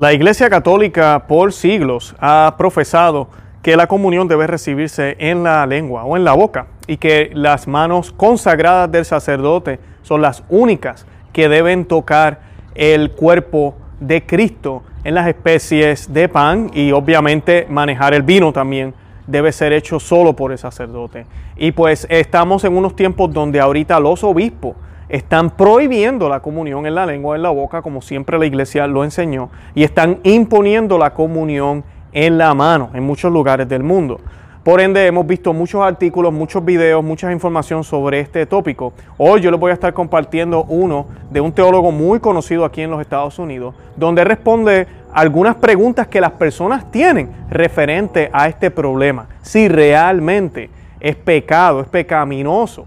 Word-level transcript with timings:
La 0.00 0.12
Iglesia 0.12 0.48
Católica 0.48 1.24
por 1.26 1.52
siglos 1.52 2.14
ha 2.20 2.54
profesado 2.56 3.26
que 3.62 3.76
la 3.76 3.88
comunión 3.88 4.28
debe 4.28 4.46
recibirse 4.46 5.16
en 5.18 5.42
la 5.42 5.66
lengua 5.66 6.04
o 6.04 6.16
en 6.16 6.22
la 6.22 6.34
boca 6.34 6.68
y 6.86 6.98
que 6.98 7.32
las 7.34 7.66
manos 7.66 8.12
consagradas 8.12 8.92
del 8.92 9.04
sacerdote 9.04 9.80
son 10.02 10.22
las 10.22 10.44
únicas 10.50 11.04
que 11.32 11.48
deben 11.48 11.84
tocar 11.84 12.42
el 12.76 13.10
cuerpo 13.10 13.74
de 13.98 14.24
Cristo 14.24 14.84
en 15.02 15.16
las 15.16 15.26
especies 15.26 16.12
de 16.12 16.28
pan 16.28 16.70
y 16.72 16.92
obviamente 16.92 17.66
manejar 17.68 18.14
el 18.14 18.22
vino 18.22 18.52
también 18.52 18.94
debe 19.26 19.50
ser 19.50 19.72
hecho 19.72 19.98
solo 19.98 20.32
por 20.34 20.52
el 20.52 20.58
sacerdote. 20.58 21.26
Y 21.56 21.72
pues 21.72 22.06
estamos 22.08 22.62
en 22.62 22.76
unos 22.76 22.94
tiempos 22.94 23.32
donde 23.32 23.58
ahorita 23.58 23.98
los 23.98 24.22
obispos 24.22 24.76
están 25.08 25.50
prohibiendo 25.50 26.28
la 26.28 26.40
comunión 26.40 26.86
en 26.86 26.94
la 26.94 27.06
lengua, 27.06 27.36
en 27.36 27.42
la 27.42 27.50
boca, 27.50 27.82
como 27.82 28.02
siempre 28.02 28.38
la 28.38 28.46
iglesia 28.46 28.86
lo 28.86 29.04
enseñó, 29.04 29.50
y 29.74 29.84
están 29.84 30.18
imponiendo 30.22 30.98
la 30.98 31.14
comunión 31.14 31.84
en 32.12 32.38
la 32.38 32.54
mano 32.54 32.90
en 32.94 33.02
muchos 33.02 33.32
lugares 33.32 33.68
del 33.68 33.82
mundo. 33.82 34.20
Por 34.64 34.82
ende, 34.82 35.06
hemos 35.06 35.26
visto 35.26 35.54
muchos 35.54 35.82
artículos, 35.82 36.30
muchos 36.30 36.62
videos, 36.62 37.02
mucha 37.02 37.32
información 37.32 37.84
sobre 37.84 38.20
este 38.20 38.44
tópico. 38.44 38.92
Hoy 39.16 39.40
yo 39.40 39.50
les 39.50 39.58
voy 39.58 39.70
a 39.70 39.74
estar 39.74 39.94
compartiendo 39.94 40.64
uno 40.64 41.06
de 41.30 41.40
un 41.40 41.52
teólogo 41.52 41.90
muy 41.90 42.20
conocido 42.20 42.66
aquí 42.66 42.82
en 42.82 42.90
los 42.90 43.00
Estados 43.00 43.38
Unidos, 43.38 43.74
donde 43.96 44.24
responde 44.24 44.86
algunas 45.12 45.56
preguntas 45.56 46.08
que 46.08 46.20
las 46.20 46.32
personas 46.32 46.90
tienen 46.90 47.30
referente 47.48 48.28
a 48.30 48.46
este 48.46 48.70
problema. 48.70 49.28
Si 49.40 49.68
realmente 49.68 50.68
es 51.00 51.16
pecado, 51.16 51.80
es 51.80 51.86
pecaminoso 51.86 52.86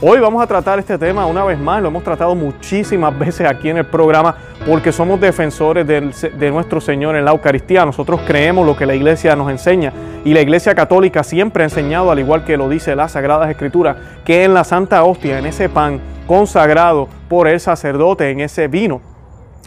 Hoy 0.00 0.20
vamos 0.20 0.40
a 0.40 0.46
tratar 0.46 0.78
este 0.78 0.96
tema 0.96 1.26
una 1.26 1.42
vez 1.42 1.58
más, 1.58 1.82
lo 1.82 1.88
hemos 1.88 2.04
tratado 2.04 2.36
muchísimas 2.36 3.18
veces 3.18 3.48
aquí 3.48 3.68
en 3.68 3.78
el 3.78 3.84
programa 3.84 4.36
porque 4.64 4.92
somos 4.92 5.20
defensores 5.20 5.84
de, 5.88 6.50
nuestro 6.52 6.80
Señor 6.80 7.16
en 7.16 7.24
la 7.24 7.32
Eucaristía. 7.32 7.84
Nosotros 7.84 8.20
creemos 8.24 8.64
lo 8.64 8.76
que 8.76 8.86
la 8.86 8.94
iglesia 8.94 9.34
nos 9.34 9.50
enseña 9.50 9.92
y 10.24 10.34
la 10.34 10.40
iglesia 10.40 10.76
católica 10.76 11.24
siempre 11.24 11.64
ha 11.64 11.66
enseñado, 11.66 12.12
al 12.12 12.20
igual 12.20 12.44
que 12.44 12.56
lo 12.56 12.68
dice 12.68 12.94
las 12.94 13.10
Sagradas 13.12 13.50
Escrituras, 13.50 13.96
que 14.24 14.44
en 14.44 14.54
la 14.54 14.62
Santa 14.62 15.02
Hostia, 15.02 15.40
en 15.40 15.46
ese 15.46 15.68
pan 15.68 16.00
consagrado 16.28 17.08
por 17.28 17.48
el 17.48 17.58
sacerdote, 17.58 18.30
en 18.30 18.38
ese 18.38 18.68
vino 18.68 19.00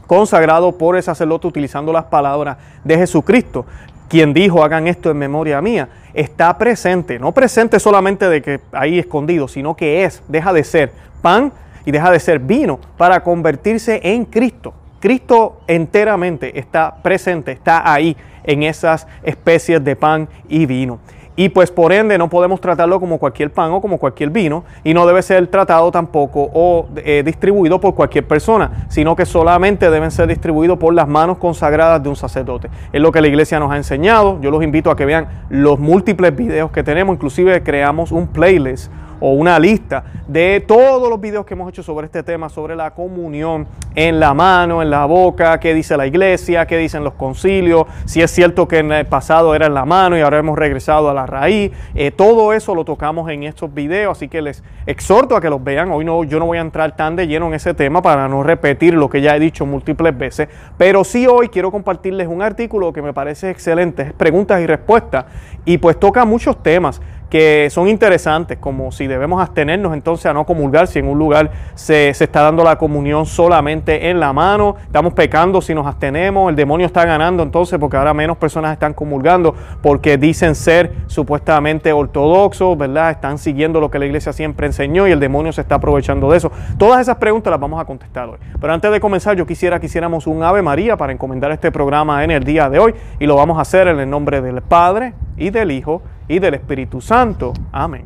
consagrado 0.07 0.77
por 0.77 0.95
el 0.95 1.03
sacerdote 1.03 1.47
utilizando 1.47 1.91
las 1.91 2.05
palabras 2.05 2.55
de 2.85 2.95
Jesucristo, 2.95 3.65
quien 4.07 4.33
dijo 4.33 4.63
hagan 4.63 4.87
esto 4.87 5.11
en 5.11 5.17
memoria 5.17 5.61
mía, 5.61 5.89
está 6.13 6.57
presente, 6.57 7.19
no 7.19 7.31
presente 7.31 7.79
solamente 7.79 8.27
de 8.29 8.41
que 8.41 8.59
ahí 8.71 8.99
escondido, 8.99 9.47
sino 9.47 9.75
que 9.75 10.03
es, 10.03 10.21
deja 10.27 10.53
de 10.53 10.63
ser 10.63 10.91
pan 11.21 11.51
y 11.85 11.91
deja 11.91 12.11
de 12.11 12.19
ser 12.19 12.39
vino 12.39 12.79
para 12.97 13.23
convertirse 13.23 13.99
en 14.03 14.25
Cristo. 14.25 14.73
Cristo 14.99 15.61
enteramente 15.67 16.57
está 16.59 16.95
presente, 17.01 17.51
está 17.51 17.91
ahí 17.91 18.15
en 18.43 18.63
esas 18.63 19.07
especies 19.23 19.83
de 19.83 19.95
pan 19.95 20.27
y 20.47 20.65
vino 20.65 20.99
y 21.41 21.49
pues 21.49 21.71
por 21.71 21.91
ende 21.91 22.19
no 22.19 22.29
podemos 22.29 22.61
tratarlo 22.61 22.99
como 22.99 23.17
cualquier 23.17 23.51
pan 23.51 23.71
o 23.71 23.81
como 23.81 23.97
cualquier 23.97 24.29
vino 24.29 24.63
y 24.83 24.93
no 24.93 25.07
debe 25.07 25.23
ser 25.23 25.47
tratado 25.47 25.89
tampoco 25.89 26.51
o 26.53 26.87
eh, 26.97 27.23
distribuido 27.25 27.81
por 27.81 27.95
cualquier 27.95 28.27
persona, 28.27 28.85
sino 28.89 29.15
que 29.15 29.25
solamente 29.25 29.89
deben 29.89 30.11
ser 30.11 30.27
distribuidos 30.27 30.77
por 30.77 30.93
las 30.93 31.07
manos 31.07 31.39
consagradas 31.39 32.03
de 32.03 32.09
un 32.09 32.15
sacerdote. 32.15 32.69
Es 32.93 33.01
lo 33.01 33.11
que 33.11 33.21
la 33.21 33.27
iglesia 33.27 33.59
nos 33.59 33.71
ha 33.71 33.77
enseñado. 33.77 34.39
Yo 34.39 34.51
los 34.51 34.61
invito 34.61 34.91
a 34.91 34.95
que 34.95 35.03
vean 35.03 35.45
los 35.49 35.79
múltiples 35.79 36.35
videos 36.35 36.69
que 36.69 36.83
tenemos, 36.83 37.15
inclusive 37.15 37.63
creamos 37.63 38.11
un 38.11 38.27
playlist 38.27 38.91
o 39.21 39.31
una 39.31 39.57
lista 39.59 40.03
de 40.27 40.63
todos 40.67 41.09
los 41.09 41.21
videos 41.21 41.45
que 41.45 41.53
hemos 41.53 41.69
hecho 41.69 41.83
sobre 41.83 42.07
este 42.07 42.23
tema, 42.23 42.49
sobre 42.49 42.75
la 42.75 42.91
comunión 42.91 43.67
en 43.95 44.19
la 44.19 44.33
mano, 44.33 44.81
en 44.81 44.89
la 44.89 45.05
boca, 45.05 45.59
qué 45.59 45.73
dice 45.73 45.95
la 45.95 46.07
iglesia, 46.07 46.65
qué 46.65 46.77
dicen 46.77 47.03
los 47.03 47.13
concilios, 47.13 47.85
si 48.05 48.21
es 48.21 48.31
cierto 48.31 48.67
que 48.67 48.79
en 48.79 48.91
el 48.91 49.05
pasado 49.05 49.55
era 49.55 49.67
en 49.67 49.73
la 49.73 49.85
mano 49.85 50.17
y 50.17 50.21
ahora 50.21 50.39
hemos 50.39 50.57
regresado 50.57 51.09
a 51.09 51.13
la 51.13 51.25
raíz. 51.25 51.71
Eh, 51.93 52.11
todo 52.11 52.53
eso 52.53 52.75
lo 52.75 52.83
tocamos 52.83 53.29
en 53.29 53.43
estos 53.43 53.73
videos, 53.73 54.17
así 54.17 54.27
que 54.27 54.41
les 54.41 54.63
exhorto 54.85 55.35
a 55.35 55.41
que 55.41 55.49
los 55.49 55.63
vean. 55.63 55.91
Hoy 55.91 56.03
no, 56.03 56.23
yo 56.23 56.39
no 56.39 56.47
voy 56.47 56.57
a 56.57 56.61
entrar 56.61 56.95
tan 56.95 57.15
de 57.15 57.27
lleno 57.27 57.47
en 57.47 57.53
ese 57.53 57.73
tema 57.73 58.01
para 58.01 58.27
no 58.27 58.43
repetir 58.43 58.93
lo 58.93 59.09
que 59.09 59.21
ya 59.21 59.35
he 59.35 59.39
dicho 59.39 59.65
múltiples 59.65 60.17
veces, 60.17 60.49
pero 60.77 61.03
sí 61.03 61.27
hoy 61.27 61.49
quiero 61.49 61.71
compartirles 61.71 62.27
un 62.27 62.41
artículo 62.41 62.91
que 62.91 63.01
me 63.01 63.13
parece 63.13 63.49
excelente, 63.49 64.03
es 64.03 64.13
preguntas 64.13 64.61
y 64.61 64.65
respuestas, 64.65 65.25
y 65.65 65.77
pues 65.77 65.99
toca 65.99 66.25
muchos 66.25 66.63
temas 66.63 67.01
que 67.31 67.69
son 67.71 67.87
interesantes, 67.87 68.57
como 68.57 68.91
si 68.91 69.07
debemos 69.07 69.41
abstenernos 69.41 69.93
entonces 69.93 70.25
a 70.25 70.33
no 70.33 70.45
comulgar, 70.45 70.87
si 70.87 70.99
en 70.99 71.07
un 71.07 71.17
lugar 71.17 71.49
se, 71.75 72.09
está 72.09 72.41
dando 72.41 72.61
la 72.61 72.77
comunión 72.77 73.25
solamente 73.25 74.09
en 74.09 74.19
la 74.19 74.33
mano, 74.33 74.75
estamos 74.83 75.13
pecando 75.13 75.61
si 75.61 75.73
nos 75.73 75.87
abstenemos, 75.87 76.49
el 76.49 76.57
demonio 76.57 76.85
está 76.85 77.05
ganando 77.05 77.41
entonces 77.41 77.79
porque 77.79 77.95
ahora 77.95 78.13
menos 78.13 78.35
personas 78.35 78.73
están 78.73 78.93
comulgando 78.93 79.55
porque 79.81 80.17
dicen 80.17 80.55
ser 80.55 80.91
supuestamente 81.07 81.93
ortodoxos, 81.93 82.77
¿verdad? 82.77 83.11
Están 83.11 83.37
siguiendo 83.37 83.79
lo 83.79 83.89
que 83.89 83.97
la 83.97 84.07
iglesia 84.07 84.33
siempre 84.33 84.67
enseñó 84.67 85.07
y 85.07 85.11
el 85.11 85.21
demonio 85.21 85.53
se 85.53 85.61
está 85.61 85.75
aprovechando 85.75 86.29
de 86.29 86.37
eso. 86.37 86.51
Todas 86.77 86.99
esas 86.99 87.15
preguntas 87.15 87.49
las 87.49 87.61
vamos 87.61 87.79
a 87.79 87.85
contestar 87.85 88.27
hoy. 88.27 88.39
Pero 88.59 88.73
antes 88.73 88.91
de 88.91 88.99
comenzar, 88.99 89.37
yo 89.37 89.47
quisiera 89.47 89.79
que 89.79 89.85
hiciéramos 89.85 90.27
un 90.27 90.43
Ave 90.43 90.61
María 90.61 90.97
para 90.97 91.13
encomendar 91.13 91.53
este 91.53 91.71
programa 91.71 92.25
en 92.25 92.31
el 92.31 92.43
día 92.43 92.69
de 92.69 92.79
hoy 92.79 92.93
y 93.21 93.25
lo 93.25 93.37
vamos 93.37 93.57
a 93.57 93.61
hacer 93.61 93.87
en 93.87 94.01
el 94.01 94.09
nombre 94.09 94.41
del 94.41 94.61
Padre 94.61 95.13
y 95.37 95.49
del 95.49 95.71
Hijo 95.71 96.01
y 96.31 96.39
del 96.39 96.53
Espíritu 96.53 97.01
Santo. 97.01 97.51
Amén. 97.73 98.05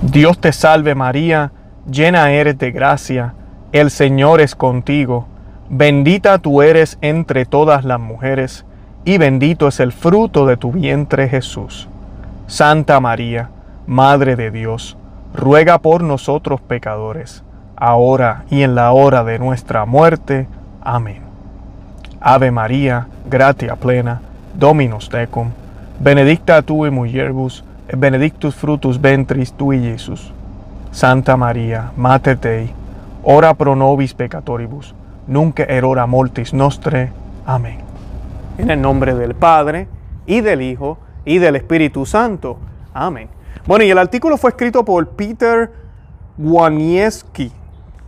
Dios 0.00 0.38
te 0.38 0.52
salve 0.52 0.94
María, 0.94 1.52
llena 1.86 2.30
eres 2.30 2.58
de 2.58 2.72
gracia, 2.72 3.34
el 3.72 3.90
Señor 3.90 4.40
es 4.40 4.54
contigo, 4.54 5.26
bendita 5.68 6.38
tú 6.38 6.62
eres 6.62 6.96
entre 7.02 7.44
todas 7.44 7.84
las 7.84 8.00
mujeres, 8.00 8.64
y 9.04 9.18
bendito 9.18 9.68
es 9.68 9.80
el 9.80 9.92
fruto 9.92 10.46
de 10.46 10.56
tu 10.56 10.72
vientre 10.72 11.28
Jesús. 11.28 11.88
Santa 12.46 13.00
María, 13.00 13.50
Madre 13.86 14.34
de 14.34 14.50
Dios, 14.50 14.96
ruega 15.34 15.80
por 15.80 16.02
nosotros 16.02 16.62
pecadores, 16.62 17.44
ahora 17.76 18.44
y 18.48 18.62
en 18.62 18.74
la 18.74 18.92
hora 18.92 19.24
de 19.24 19.38
nuestra 19.38 19.84
muerte. 19.84 20.46
Amén. 20.80 21.20
Ave 22.18 22.50
María, 22.50 23.08
gratia 23.28 23.76
plena, 23.76 24.22
Dominus 24.54 25.10
tecum 25.10 25.50
benedicta 26.00 26.62
tu 26.62 26.84
in 26.84 26.94
mulieribus, 26.94 27.64
et 27.88 27.98
benedictus 27.98 28.54
frutus 28.54 29.00
ventris 29.02 29.52
tui, 29.52 29.78
Iesus. 29.78 30.32
Santa 30.90 31.36
Maria, 31.36 31.92
Mater 31.96 32.38
Dei, 32.38 32.70
ora 33.22 33.54
pro 33.54 33.74
nobis 33.74 34.14
peccatoribus, 34.14 34.94
nunc 35.26 35.58
erora 35.60 36.06
mortis 36.06 36.52
nostre. 36.52 37.10
Amén. 37.46 37.78
En 38.58 38.70
el 38.70 38.80
nombre 38.80 39.14
del 39.14 39.34
Padre, 39.34 39.88
y 40.26 40.40
del 40.40 40.62
Hijo, 40.62 40.98
y 41.24 41.38
del 41.38 41.56
Espíritu 41.56 42.06
Santo. 42.06 42.58
Amén. 42.92 43.28
Bueno, 43.66 43.84
y 43.84 43.90
el 43.90 43.98
artículo 43.98 44.36
fue 44.36 44.50
escrito 44.50 44.84
por 44.84 45.08
Peter 45.08 45.72
Wanieski, 46.38 47.50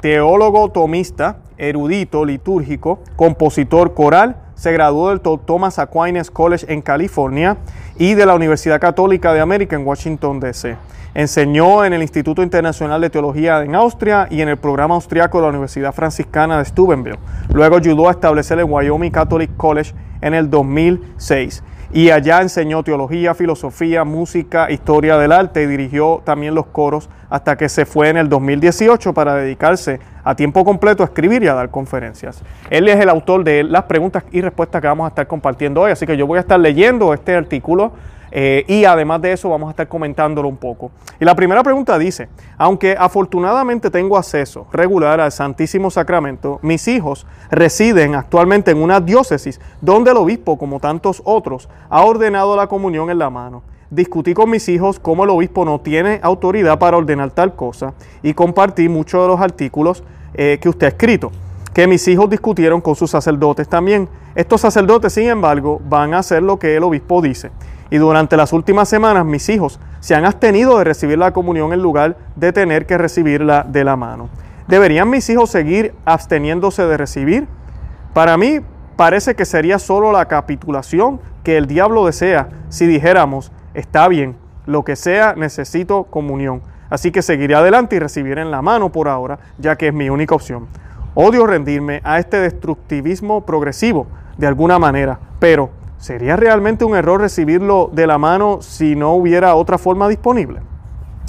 teólogo 0.00 0.70
tomista, 0.70 1.38
erudito 1.58 2.24
litúrgico, 2.24 3.00
compositor 3.16 3.94
coral, 3.94 4.36
se 4.56 4.72
graduó 4.72 5.10
del 5.10 5.20
Thomas 5.20 5.78
Aquinas 5.78 6.30
College 6.30 6.66
en 6.68 6.82
California 6.82 7.56
y 7.98 8.14
de 8.14 8.26
la 8.26 8.34
Universidad 8.34 8.80
Católica 8.80 9.32
de 9.32 9.40
América 9.40 9.76
en 9.76 9.86
Washington, 9.86 10.40
D.C. 10.40 10.76
Enseñó 11.14 11.84
en 11.84 11.92
el 11.92 12.02
Instituto 12.02 12.42
Internacional 12.42 13.00
de 13.00 13.10
Teología 13.10 13.62
en 13.62 13.74
Austria 13.74 14.26
y 14.30 14.40
en 14.40 14.48
el 14.48 14.56
programa 14.56 14.96
austriaco 14.96 15.38
de 15.38 15.42
la 15.42 15.50
Universidad 15.50 15.94
Franciscana 15.94 16.58
de 16.58 16.64
Steubenville. 16.64 17.18
Luego 17.52 17.76
ayudó 17.76 18.08
a 18.08 18.10
establecer 18.10 18.58
el 18.58 18.64
Wyoming 18.64 19.12
Catholic 19.12 19.56
College 19.56 19.94
en 20.20 20.34
el 20.34 20.50
2006 20.50 21.62
y 21.96 22.10
allá 22.10 22.42
enseñó 22.42 22.82
teología, 22.82 23.34
filosofía, 23.34 24.04
música, 24.04 24.70
historia 24.70 25.16
del 25.16 25.32
arte 25.32 25.62
y 25.62 25.66
dirigió 25.66 26.20
también 26.26 26.54
los 26.54 26.66
coros 26.66 27.08
hasta 27.30 27.56
que 27.56 27.70
se 27.70 27.86
fue 27.86 28.10
en 28.10 28.18
el 28.18 28.28
2018 28.28 29.14
para 29.14 29.34
dedicarse 29.34 29.98
a 30.22 30.34
tiempo 30.34 30.62
completo 30.62 31.02
a 31.02 31.06
escribir 31.06 31.42
y 31.42 31.48
a 31.48 31.54
dar 31.54 31.70
conferencias. 31.70 32.42
Él 32.68 32.86
es 32.88 33.00
el 33.00 33.08
autor 33.08 33.44
de 33.44 33.64
las 33.64 33.84
preguntas 33.84 34.24
y 34.30 34.42
respuestas 34.42 34.82
que 34.82 34.88
vamos 34.88 35.06
a 35.06 35.08
estar 35.08 35.26
compartiendo 35.26 35.80
hoy, 35.80 35.90
así 35.90 36.04
que 36.04 36.18
yo 36.18 36.26
voy 36.26 36.36
a 36.36 36.40
estar 36.40 36.60
leyendo 36.60 37.14
este 37.14 37.34
artículo 37.34 37.92
eh, 38.30 38.64
y 38.68 38.84
además 38.84 39.22
de 39.22 39.32
eso 39.32 39.48
vamos 39.48 39.68
a 39.68 39.70
estar 39.70 39.88
comentándolo 39.88 40.48
un 40.48 40.56
poco. 40.56 40.90
Y 41.20 41.24
la 41.24 41.34
primera 41.34 41.62
pregunta 41.62 41.98
dice, 41.98 42.28
aunque 42.58 42.96
afortunadamente 42.98 43.90
tengo 43.90 44.16
acceso 44.16 44.66
regular 44.72 45.20
al 45.20 45.32
Santísimo 45.32 45.90
Sacramento, 45.90 46.58
mis 46.62 46.88
hijos 46.88 47.26
residen 47.50 48.14
actualmente 48.14 48.70
en 48.70 48.82
una 48.82 49.00
diócesis 49.00 49.60
donde 49.80 50.10
el 50.10 50.16
obispo, 50.16 50.58
como 50.58 50.80
tantos 50.80 51.22
otros, 51.24 51.68
ha 51.88 52.04
ordenado 52.04 52.56
la 52.56 52.66
comunión 52.66 53.10
en 53.10 53.18
la 53.18 53.30
mano. 53.30 53.62
Discutí 53.90 54.34
con 54.34 54.50
mis 54.50 54.68
hijos 54.68 54.98
cómo 54.98 55.24
el 55.24 55.30
obispo 55.30 55.64
no 55.64 55.80
tiene 55.80 56.18
autoridad 56.22 56.78
para 56.78 56.96
ordenar 56.96 57.30
tal 57.30 57.54
cosa 57.54 57.94
y 58.22 58.34
compartí 58.34 58.88
muchos 58.88 59.22
de 59.22 59.28
los 59.28 59.40
artículos 59.40 60.02
eh, 60.34 60.58
que 60.60 60.68
usted 60.68 60.86
ha 60.86 60.90
escrito, 60.90 61.30
que 61.76 61.86
mis 61.86 62.08
hijos 62.08 62.30
discutieron 62.30 62.80
con 62.80 62.96
sus 62.96 63.10
sacerdotes 63.10 63.68
también. 63.68 64.08
Estos 64.34 64.62
sacerdotes, 64.62 65.12
sin 65.12 65.28
embargo, 65.28 65.78
van 65.86 66.14
a 66.14 66.20
hacer 66.20 66.42
lo 66.42 66.58
que 66.58 66.74
el 66.74 66.82
obispo 66.82 67.20
dice. 67.20 67.50
Y 67.90 67.98
durante 67.98 68.38
las 68.38 68.54
últimas 68.54 68.88
semanas 68.88 69.26
mis 69.26 69.46
hijos 69.50 69.78
se 70.00 70.14
han 70.14 70.24
abstenido 70.24 70.78
de 70.78 70.84
recibir 70.84 71.18
la 71.18 71.34
comunión 71.34 71.74
en 71.74 71.82
lugar 71.82 72.16
de 72.34 72.50
tener 72.54 72.86
que 72.86 72.96
recibirla 72.96 73.62
de 73.68 73.84
la 73.84 73.94
mano. 73.94 74.30
¿Deberían 74.68 75.10
mis 75.10 75.28
hijos 75.28 75.50
seguir 75.50 75.92
absteniéndose 76.06 76.86
de 76.86 76.96
recibir? 76.96 77.46
Para 78.14 78.38
mí 78.38 78.60
parece 78.96 79.34
que 79.34 79.44
sería 79.44 79.78
solo 79.78 80.12
la 80.12 80.28
capitulación 80.28 81.20
que 81.44 81.58
el 81.58 81.66
diablo 81.66 82.06
desea 82.06 82.48
si 82.70 82.86
dijéramos, 82.86 83.52
está 83.74 84.08
bien, 84.08 84.38
lo 84.64 84.82
que 84.82 84.96
sea, 84.96 85.34
necesito 85.36 86.04
comunión. 86.04 86.62
Así 86.88 87.10
que 87.10 87.20
seguiré 87.20 87.54
adelante 87.54 87.96
y 87.96 87.98
recibiré 87.98 88.40
en 88.40 88.50
la 88.50 88.62
mano 88.62 88.90
por 88.92 89.08
ahora, 89.08 89.40
ya 89.58 89.76
que 89.76 89.88
es 89.88 89.92
mi 89.92 90.08
única 90.08 90.34
opción. 90.34 90.68
Odio 91.18 91.46
rendirme 91.46 92.02
a 92.04 92.18
este 92.18 92.38
destructivismo 92.38 93.46
progresivo 93.46 94.06
de 94.36 94.46
alguna 94.46 94.78
manera, 94.78 95.18
pero 95.38 95.70
¿sería 95.96 96.36
realmente 96.36 96.84
un 96.84 96.94
error 96.94 97.22
recibirlo 97.22 97.88
de 97.90 98.06
la 98.06 98.18
mano 98.18 98.58
si 98.60 98.94
no 98.96 99.14
hubiera 99.14 99.54
otra 99.54 99.78
forma 99.78 100.08
disponible? 100.08 100.60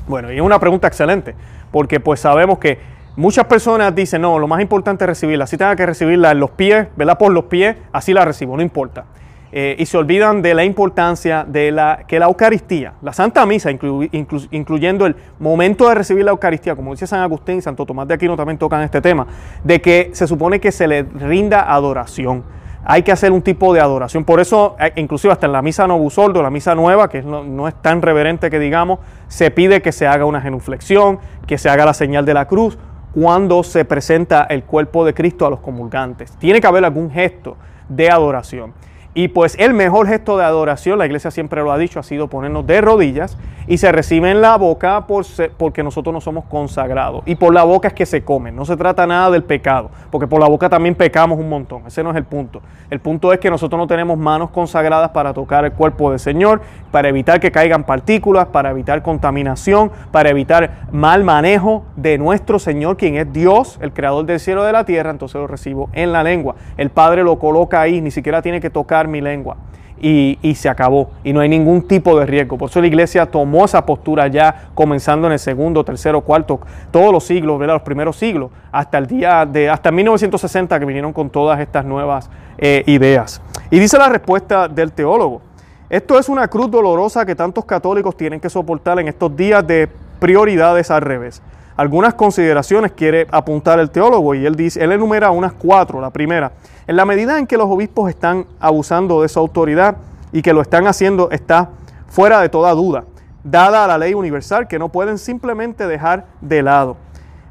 Bueno, 0.06 0.30
y 0.30 0.36
es 0.36 0.42
una 0.42 0.60
pregunta 0.60 0.90
excelente, 0.90 1.36
porque 1.72 2.02
pues 2.02 2.20
sabemos 2.20 2.58
que 2.60 2.80
muchas 3.16 3.46
personas 3.46 3.96
dicen, 3.96 4.24
no, 4.24 4.38
lo 4.40 4.48
más 4.50 4.60
importante 4.60 5.06
es 5.06 5.08
recibirla, 5.08 5.48
si 5.48 5.56
tenga 5.56 5.78
que 5.78 5.86
recibirla 5.86 6.32
en 6.32 6.42
los 6.42 6.50
pies, 6.50 6.88
¿verdad? 6.98 7.18
Por 7.18 7.32
los 7.32 7.46
pies, 7.46 7.78
así 7.94 8.12
la 8.12 8.26
recibo, 8.26 8.58
no 8.58 8.62
importa. 8.62 9.06
Eh, 9.52 9.76
y 9.80 9.86
se 9.86 9.98
olvidan 9.98 10.42
de 10.42 10.54
la 10.54 10.66
importancia 10.66 11.46
de 11.48 11.72
la, 11.72 12.04
que 12.08 12.20
la 12.20 12.26
Eucaristía, 12.26 12.94
la 13.02 13.14
Santa 13.14 13.46
Misa, 13.46 13.72
incluyendo 13.72 15.06
el 15.06 15.16
momento 15.40 15.88
de 15.88 15.96
recibir 15.96 16.26
la 16.26 16.32
Eucaristía, 16.32 16.76
como 16.76 16.92
dice 16.92 17.08
San 17.08 17.22
Agustín 17.22 17.58
y 17.58 17.62
Santo 17.62 17.86
Tomás 17.86 18.08
de 18.08 18.16
Aquino 18.16 18.36
también 18.36 18.58
tocan 18.58 18.82
este 18.82 19.00
tema, 19.00 19.26
de 19.64 19.80
que 19.80 20.10
se 20.14 20.28
supone 20.28 20.60
que 20.60 20.72
se 20.72 20.88
le 20.88 21.04
rinda 21.04 21.74
adoración. 21.74 22.44
Hay 22.90 23.04
que 23.04 23.12
hacer 23.12 23.32
un 23.32 23.42
tipo 23.42 23.74
de 23.74 23.82
adoración. 23.82 24.24
Por 24.24 24.40
eso, 24.40 24.76
eh, 24.80 24.94
inclusive 24.96 25.32
hasta 25.32 25.46
en 25.46 25.54
la 25.54 25.62
misa 25.62 25.88
novusoldo, 25.88 26.42
la 26.42 26.50
misa 26.50 26.76
nueva, 26.76 27.10
que 27.10 27.22
no, 27.22 27.44
no 27.44 27.68
es 27.68 27.76
tan 27.82 28.02
reverente 28.02 28.50
que 28.50 28.60
digamos, 28.60 29.00
se 29.28 29.52
pide 29.52 29.82
que 29.82 29.92
se 29.92 30.08
haga 30.08 30.26
una 30.26 30.42
genuflexión, 30.42 31.20
que 31.46 31.58
se 31.58 31.70
haga 31.70 31.86
la 31.86 31.94
señal 31.94 32.26
de 32.26 32.34
la 32.34 32.48
cruz, 32.48 32.78
cuando 33.14 33.64
se 33.64 33.84
presenta 33.86 34.44
el 34.44 34.64
cuerpo 34.64 35.04
de 35.06 35.14
Cristo 35.14 35.46
a 35.46 35.50
los 35.50 35.60
comulgantes. 35.60 36.32
Tiene 36.38 36.62
que 36.62 36.68
haber 36.68 36.86
algún 36.86 37.10
gesto 37.10 37.58
de 37.90 38.10
adoración. 38.10 38.74
Y 39.18 39.30
pues 39.30 39.56
el 39.58 39.74
mejor 39.74 40.06
gesto 40.06 40.38
de 40.38 40.44
adoración, 40.44 41.00
la 41.00 41.08
iglesia 41.08 41.32
siempre 41.32 41.64
lo 41.64 41.72
ha 41.72 41.78
dicho, 41.80 42.00
ha 42.00 42.04
sido 42.04 42.28
ponernos 42.28 42.68
de 42.68 42.82
rodillas 42.82 43.36
y 43.66 43.80
se 43.80 43.92
recibe 43.92 44.30
en 44.30 44.42
la 44.42 44.58
boca 44.58 45.08
por 45.08 45.26
porque 45.58 45.82
nosotros 45.82 46.14
no 46.14 46.22
somos 46.22 46.46
consagrados. 46.46 47.24
Y 47.26 47.34
por 47.34 47.52
la 47.52 47.64
boca 47.64 47.88
es 47.88 47.96
que 47.96 48.06
se 48.06 48.24
comen. 48.24 48.56
No 48.56 48.64
se 48.64 48.78
trata 48.78 49.08
nada 49.08 49.32
del 49.32 49.42
pecado, 49.42 49.90
porque 50.12 50.28
por 50.28 50.40
la 50.40 50.48
boca 50.48 50.70
también 50.70 50.94
pecamos 50.94 51.40
un 51.40 51.50
montón. 51.50 51.82
Ese 51.88 52.04
no 52.04 52.12
es 52.12 52.16
el 52.16 52.26
punto. 52.26 52.62
El 52.92 53.00
punto 53.00 53.34
es 53.34 53.40
que 53.40 53.50
nosotros 53.50 53.80
no 53.80 53.88
tenemos 53.88 54.20
manos 54.20 54.52
consagradas 54.52 55.10
para 55.10 55.34
tocar 55.34 55.66
el 55.66 55.72
cuerpo 55.72 56.12
del 56.12 56.20
Señor, 56.20 56.62
para 56.98 57.10
evitar 57.10 57.40
que 57.40 57.52
caigan 57.52 57.84
partículas, 57.84 58.48
para 58.48 58.72
evitar 58.72 59.04
contaminación, 59.04 59.92
para 60.12 60.32
evitar 60.32 60.88
mal 60.92 61.24
manejo 61.24 61.86
de 61.96 62.18
nuestro 62.18 62.58
Señor, 62.58 62.98
quien 62.98 63.18
es 63.18 63.32
Dios, 63.32 63.78
el 63.84 63.94
creador 63.94 64.26
del 64.26 64.40
cielo 64.40 64.64
y 64.64 64.66
de 64.66 64.72
la 64.72 64.84
tierra. 64.84 65.12
Entonces 65.12 65.40
lo 65.40 65.46
recibo 65.46 65.92
en 65.94 66.12
la 66.12 66.24
lengua. 66.24 66.56
El 66.76 66.90
Padre 66.90 67.24
lo 67.24 67.38
coloca 67.38 67.80
ahí, 67.80 68.02
ni 68.02 68.10
siquiera 68.10 68.42
tiene 68.42 68.60
que 68.60 68.72
tocar 68.72 69.08
mi 69.08 69.22
lengua. 69.22 69.58
Y, 70.02 70.40
se 70.56 70.70
acabó. 70.70 71.12
Y 71.24 71.34
no 71.34 71.42
hay 71.42 71.50
ningún 71.50 71.88
tipo 71.88 72.20
de 72.20 72.26
riesgo. 72.26 72.58
Por 72.58 72.72
eso 72.72 72.82
la 72.82 72.88
iglesia 72.88 73.28
tomó 73.28 73.66
esa 73.66 73.86
postura 73.86 74.26
ya 74.26 74.70
comenzando 74.74 75.28
en 75.28 75.34
el 75.34 75.40
segundo, 75.40 75.84
tercero, 75.84 76.22
cuarto, 76.22 76.60
todos 76.90 77.12
los 77.12 77.26
siglos, 77.26 77.60
¿verdad? 77.60 77.76
los 77.76 77.84
primeros 77.84 78.16
siglos, 78.16 78.50
hasta 78.72 78.98
el 78.98 79.06
día 79.06 79.46
de, 79.46 79.70
hasta 79.70 79.92
1960 79.92 80.80
que 80.80 80.86
vinieron 80.86 81.14
con 81.14 81.30
todas 81.30 81.60
estas 81.60 81.86
nuevas 81.86 82.28
eh, 82.58 82.82
ideas. 82.88 83.40
Y 83.70 83.78
dice 83.78 84.00
la 84.00 84.10
respuesta 84.10 84.68
del 84.68 84.94
teólogo. 84.94 85.44
Esto 85.90 86.20
es 86.20 86.28
una 86.28 86.50
cruz 86.50 86.70
dolorosa 86.70 87.26
que 87.26 87.34
tantos 87.34 87.64
católicos 87.64 88.18
tienen 88.18 88.42
que 88.42 88.50
soportar 88.50 89.00
en 89.00 89.08
estos 89.08 89.34
días 89.38 89.66
de 89.66 89.88
prioridades 90.20 90.92
al 90.92 91.02
revés. 91.02 91.42
Algunas 91.78 92.14
consideraciones 92.16 92.92
quiere 92.92 93.26
apuntar 93.32 93.80
el 93.80 93.90
teólogo 93.90 94.36
y 94.36 94.46
él 94.46 94.56
dice, 94.56 94.84
él 94.84 94.92
enumera 94.92 95.32
unas 95.32 95.54
cuatro. 95.54 96.02
La 96.02 96.10
primera, 96.10 96.52
en 96.88 96.98
la 96.98 97.06
medida 97.06 97.40
en 97.40 97.48
que 97.48 97.56
los 97.56 97.70
obispos 97.70 98.10
están 98.10 98.46
abusando 98.60 99.22
de 99.22 99.30
su 99.30 99.40
autoridad 99.40 99.96
y 100.34 100.42
que 100.42 100.52
lo 100.52 100.62
están 100.62 100.88
haciendo 100.88 101.32
está 101.32 101.70
fuera 102.10 102.42
de 102.42 102.50
toda 102.50 102.74
duda, 102.74 103.06
dada 103.46 103.88
la 103.88 103.98
ley 103.98 104.14
universal 104.14 104.68
que 104.68 104.80
no 104.80 104.90
pueden 104.90 105.18
simplemente 105.18 105.88
dejar 105.88 106.26
de 106.42 106.64
lado. 106.64 106.98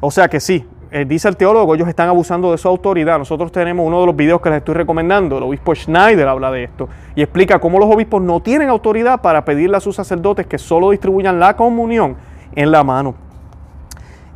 O 0.01 0.11
sea 0.11 0.29
que 0.29 0.41
sí, 0.41 0.67
eh, 0.91 1.05
dice 1.05 1.29
el 1.29 1.37
teólogo, 1.37 1.75
ellos 1.75 1.89
están 1.89 2.09
abusando 2.09 2.53
de 2.53 2.59
su 2.59 2.69
autoridad. 2.69 3.19
Nosotros 3.19 3.51
tenemos 3.51 3.87
uno 3.87 4.01
de 4.01 4.07
los 4.07 4.17
videos 4.17 4.41
que 4.41 4.51
les 4.51 4.59
estoy 4.59 4.75
recomendando, 4.75 5.39
el 5.39 5.45
obispo 5.45 5.75
Schneider 5.75 6.29
habla 6.29 6.51
de 6.51 6.65
esto 6.65 6.89
y 7.15 7.23
explica 7.23 7.59
cómo 7.59 7.79
los 7.79 7.93
obispos 7.93 8.23
no 8.23 8.41
tienen 8.41 8.69
autoridad 8.69 9.21
para 9.21 9.45
pedirle 9.45 9.77
a 9.77 9.81
sus 9.81 9.97
sacerdotes 9.97 10.47
que 10.47 10.59
solo 10.59 10.91
distribuyan 10.91 11.41
la 11.41 11.57
comunión 11.57 12.17
en 12.55 12.71
la 12.71 12.85
mano. 12.85 13.15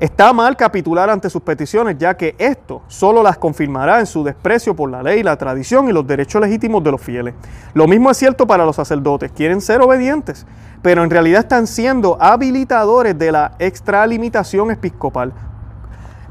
Está 0.00 0.32
mal 0.32 0.56
capitular 0.56 1.10
ante 1.10 1.28
sus 1.28 1.42
peticiones, 1.42 1.98
ya 1.98 2.16
que 2.16 2.34
esto 2.38 2.80
solo 2.88 3.22
las 3.22 3.36
confirmará 3.36 4.00
en 4.00 4.06
su 4.06 4.24
desprecio 4.24 4.74
por 4.74 4.90
la 4.90 5.02
ley, 5.02 5.22
la 5.22 5.36
tradición 5.36 5.90
y 5.90 5.92
los 5.92 6.06
derechos 6.06 6.40
legítimos 6.40 6.82
de 6.82 6.90
los 6.90 7.02
fieles. 7.02 7.34
Lo 7.74 7.86
mismo 7.86 8.10
es 8.10 8.16
cierto 8.16 8.46
para 8.46 8.64
los 8.64 8.76
sacerdotes, 8.76 9.30
quieren 9.30 9.60
ser 9.60 9.82
obedientes, 9.82 10.46
pero 10.80 11.04
en 11.04 11.10
realidad 11.10 11.40
están 11.40 11.66
siendo 11.66 12.16
habilitadores 12.18 13.18
de 13.18 13.30
la 13.30 13.52
extralimitación 13.58 14.70
episcopal. 14.70 15.34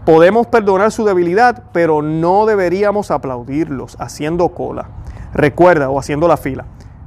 Podemos 0.09 0.47
perdonar 0.47 0.91
su 0.91 1.05
debilidad, 1.05 1.65
pero 1.71 2.01
no 2.01 2.47
deberíamos 2.47 3.11
aplaudirlos 3.11 3.95
haciendo 3.99 4.49
cola. 4.49 4.87
Recuerda, 5.35 5.91
o 5.91 5.99
haciendo 5.99 6.27
la 6.27 6.35
fila. 6.35 6.65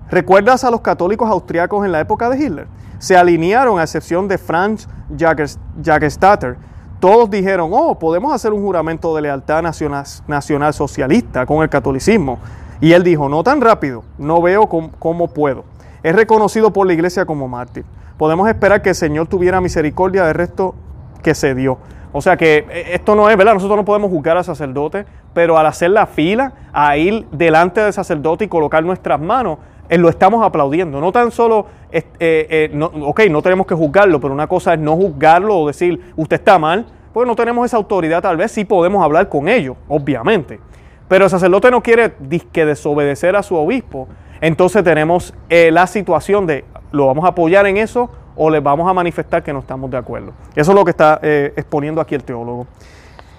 ¿Recuerdas 0.09 0.63
a 0.63 0.71
los 0.71 0.83
católicos 0.83 1.29
austriacos 1.29 1.85
en 1.85 1.91
la 1.91 1.99
época 1.99 2.31
de 2.31 2.39
Hitler? 2.39 2.69
Se 3.01 3.17
alinearon 3.17 3.81
a 3.81 3.83
excepción 3.83 4.29
de 4.29 4.39
Franz 4.39 4.87
Jagerstatter. 5.19 6.59
Todos 7.01 7.29
dijeron, 7.29 7.71
oh, 7.73 7.99
podemos 7.99 8.33
hacer 8.33 8.53
un 8.53 8.63
juramento 8.63 9.17
de 9.17 9.23
lealtad 9.23 9.65
nacional, 9.65 10.73
socialista 10.73 11.45
con 11.45 11.65
el 11.65 11.69
catolicismo. 11.69 12.39
Y 12.81 12.93
él 12.93 13.03
dijo, 13.03 13.29
no 13.29 13.43
tan 13.43 13.61
rápido, 13.61 14.05
no 14.17 14.41
veo 14.41 14.69
cómo, 14.69 15.27
puedo. 15.27 15.65
Es 16.05 16.15
reconocido 16.15 16.73
por 16.73 16.87
la 16.87 16.93
iglesia 16.93 17.27
como 17.27 17.49
mártir. 17.49 17.85
Podemos 18.17 18.49
esperar 18.49 18.81
que 18.81 18.91
el 18.91 18.95
Señor 18.95 19.27
tuviera 19.27 19.61
misericordia 19.61 20.25
del 20.25 20.35
resto 20.35 20.77
que 21.21 21.35
se 21.35 21.57
dio. 21.57 21.79
O 22.13 22.21
sea 22.21 22.37
que 22.37 22.67
eh, 22.69 22.91
esto 22.93 23.15
no 23.15 23.29
es, 23.31 23.37
¿verdad? 23.37 23.55
Nosotros 23.55 23.77
no 23.77 23.85
podemos 23.85 24.11
juzgar 24.11 24.37
al 24.37 24.45
sacerdote, 24.45 25.07
pero 25.33 25.59
al 25.59 25.67
hacer 25.67 25.91
la 25.91 26.07
fila, 26.07 26.53
a 26.73 26.97
ir 26.97 27.27
delante 27.33 27.81
del 27.81 27.93
sacerdote 27.93 28.45
y 28.45 28.49
colocar 28.49 28.85
nuestras 28.85 29.21
manos, 29.21 29.59
eh, 29.93 29.99
lo 29.99 30.09
estamos 30.09 30.43
aplaudiendo. 30.43 31.03
No 31.03 31.13
tan 31.13 31.31
solo, 31.31 31.67
eh, 31.91 32.03
eh, 32.19 32.71
no, 32.73 32.87
ok, 32.87 33.25
no 33.31 33.43
tenemos 33.43 33.67
que 33.67 33.75
juzgarlo, 33.75 34.21
pero 34.21 34.33
una 34.33 34.47
cosa 34.47 34.73
es 34.73 34.81
no 34.81 34.97
juzgarlo 34.97 35.59
o 35.59 35.67
decir, 35.67 36.01
usted 36.17 36.37
está 36.37 36.59
mal, 36.59 36.87
porque 37.13 37.29
no 37.29 37.37
tenemos 37.37 37.67
esa 37.67 37.77
autoridad, 37.77 38.23
tal 38.23 38.39
vez 38.39 38.53
sí 38.53 38.65
podemos 38.65 39.05
hablar 39.05 39.29
con 39.29 39.49
ellos, 39.49 39.77
obviamente. 39.89 40.61
Pero 41.09 41.25
el 41.25 41.31
sacerdote 41.31 41.71
no 41.71 41.83
quiere 41.83 42.15
que 42.53 42.65
desobedecer 42.65 43.37
a 43.37 43.43
su 43.43 43.55
obispo. 43.55 44.09
Entonces 44.41 44.83
tenemos 44.83 45.35
la 45.51 45.87
situación 45.87 46.47
de, 46.47 46.65
¿lo 46.91 47.07
vamos 47.09 47.27
a 47.27 47.29
apoyar 47.29 47.67
en 47.67 47.77
eso 47.77 48.09
o 48.37 48.51
le 48.51 48.61
vamos 48.61 48.89
a 48.89 48.93
manifestar 48.93 49.43
que 49.43 49.53
no 49.53 49.61
estamos 49.61 49.91
de 49.91 49.97
acuerdo? 49.97 50.33
Eso 50.55 50.73
es 50.73 50.75
lo 50.75 50.85
que 50.85 50.91
está 50.91 51.21
exponiendo 51.23 52.01
aquí 52.01 52.15
el 52.15 52.25
teólogo. 52.25 52.67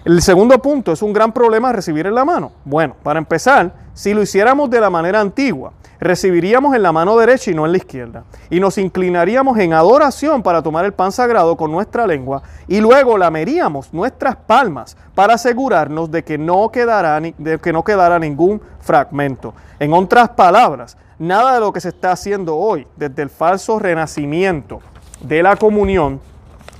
El 0.05 0.21
segundo 0.21 0.59
punto 0.59 0.91
es 0.91 1.01
un 1.01 1.13
gran 1.13 1.31
problema 1.31 1.71
recibir 1.71 2.05
en 2.07 2.15
la 2.15 2.25
mano. 2.25 2.51
Bueno, 2.65 2.95
para 3.03 3.19
empezar, 3.19 3.73
si 3.93 4.13
lo 4.13 4.21
hiciéramos 4.21 4.69
de 4.69 4.81
la 4.81 4.89
manera 4.89 5.21
antigua, 5.21 5.71
recibiríamos 6.03 6.75
en 6.75 6.83
la 6.83 6.91
mano 6.91 7.17
derecha 7.17 7.51
y 7.51 7.53
no 7.53 7.65
en 7.65 7.71
la 7.71 7.77
izquierda, 7.77 8.23
y 8.49 8.59
nos 8.59 8.77
inclinaríamos 8.77 9.57
en 9.57 9.73
adoración 9.73 10.43
para 10.43 10.61
tomar 10.61 10.85
el 10.85 10.93
pan 10.93 11.11
sagrado 11.11 11.55
con 11.55 11.71
nuestra 11.71 12.05
lengua, 12.05 12.43
y 12.67 12.79
luego 12.79 13.17
lameríamos 13.17 13.93
nuestras 13.93 14.35
palmas 14.35 14.97
para 15.15 15.35
asegurarnos 15.35 16.11
de 16.11 16.23
que 16.23 16.37
no 16.37 16.69
quedará, 16.69 17.19
de 17.19 17.59
que 17.59 17.73
no 17.73 17.83
ningún 18.19 18.61
fragmento. 18.79 19.53
En 19.79 19.93
otras 19.93 20.29
palabras, 20.29 20.97
nada 21.17 21.55
de 21.55 21.59
lo 21.59 21.71
que 21.71 21.81
se 21.81 21.89
está 21.89 22.11
haciendo 22.11 22.57
hoy, 22.57 22.87
desde 22.95 23.21
el 23.21 23.29
falso 23.29 23.79
renacimiento 23.79 24.81
de 25.21 25.43
la 25.43 25.55
comunión, 25.55 26.19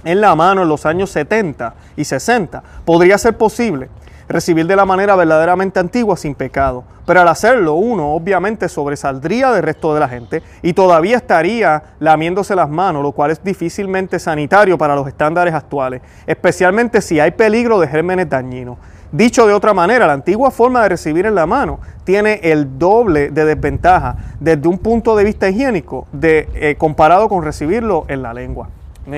en 0.04 0.20
la 0.20 0.36
mano 0.36 0.64
en 0.64 0.70
los 0.70 0.86
años 0.86 1.10
70 1.12 1.74
y 1.96 2.04
60, 2.04 2.62
podría 2.84 3.18
ser 3.18 3.38
posible 3.38 3.90
recibir 4.34 4.66
de 4.66 4.76
la 4.76 4.84
manera 4.84 5.16
verdaderamente 5.16 5.80
antigua 5.80 6.18
sin 6.18 6.34
pecado. 6.34 6.84
Pero 7.06 7.22
al 7.22 7.28
hacerlo, 7.28 7.76
uno 7.76 8.14
obviamente 8.14 8.68
sobresaldría 8.68 9.52
del 9.52 9.62
resto 9.62 9.94
de 9.94 10.00
la 10.00 10.10
gente 10.10 10.42
y 10.64 10.74
todavía 10.74 11.18
estaría 11.18 11.84
lamiéndose 12.00 12.56
las 12.56 12.70
manos, 12.70 13.04
lo 13.04 13.12
cual 13.12 13.30
es 13.30 13.44
difícilmente 13.44 14.18
sanitario 14.18 14.78
para 14.78 14.96
los 14.96 15.08
estándares 15.08 15.54
actuales, 15.54 16.02
especialmente 16.26 17.00
si 17.02 17.20
hay 17.20 17.32
peligro 17.32 17.80
de 17.80 17.88
gérmenes 17.88 18.28
dañinos. 18.28 18.78
Dicho 19.12 19.46
de 19.46 19.54
otra 19.54 19.76
manera, 19.76 20.08
la 20.08 20.14
antigua 20.14 20.50
forma 20.50 20.82
de 20.82 20.90
recibir 20.90 21.28
en 21.28 21.36
la 21.36 21.46
mano 21.46 21.80
tiene 22.04 22.40
el 22.42 22.80
doble 22.80 23.30
de 23.30 23.46
desventaja 23.46 24.16
desde 24.40 24.68
un 24.68 24.80
punto 24.80 25.16
de 25.16 25.24
vista 25.24 25.48
higiénico 25.48 26.08
de, 26.12 26.50
eh, 26.56 26.76
comparado 26.80 27.30
con 27.30 27.44
recibirlo 27.44 28.06
en 28.08 28.24
la 28.24 28.34
lengua. 28.34 28.70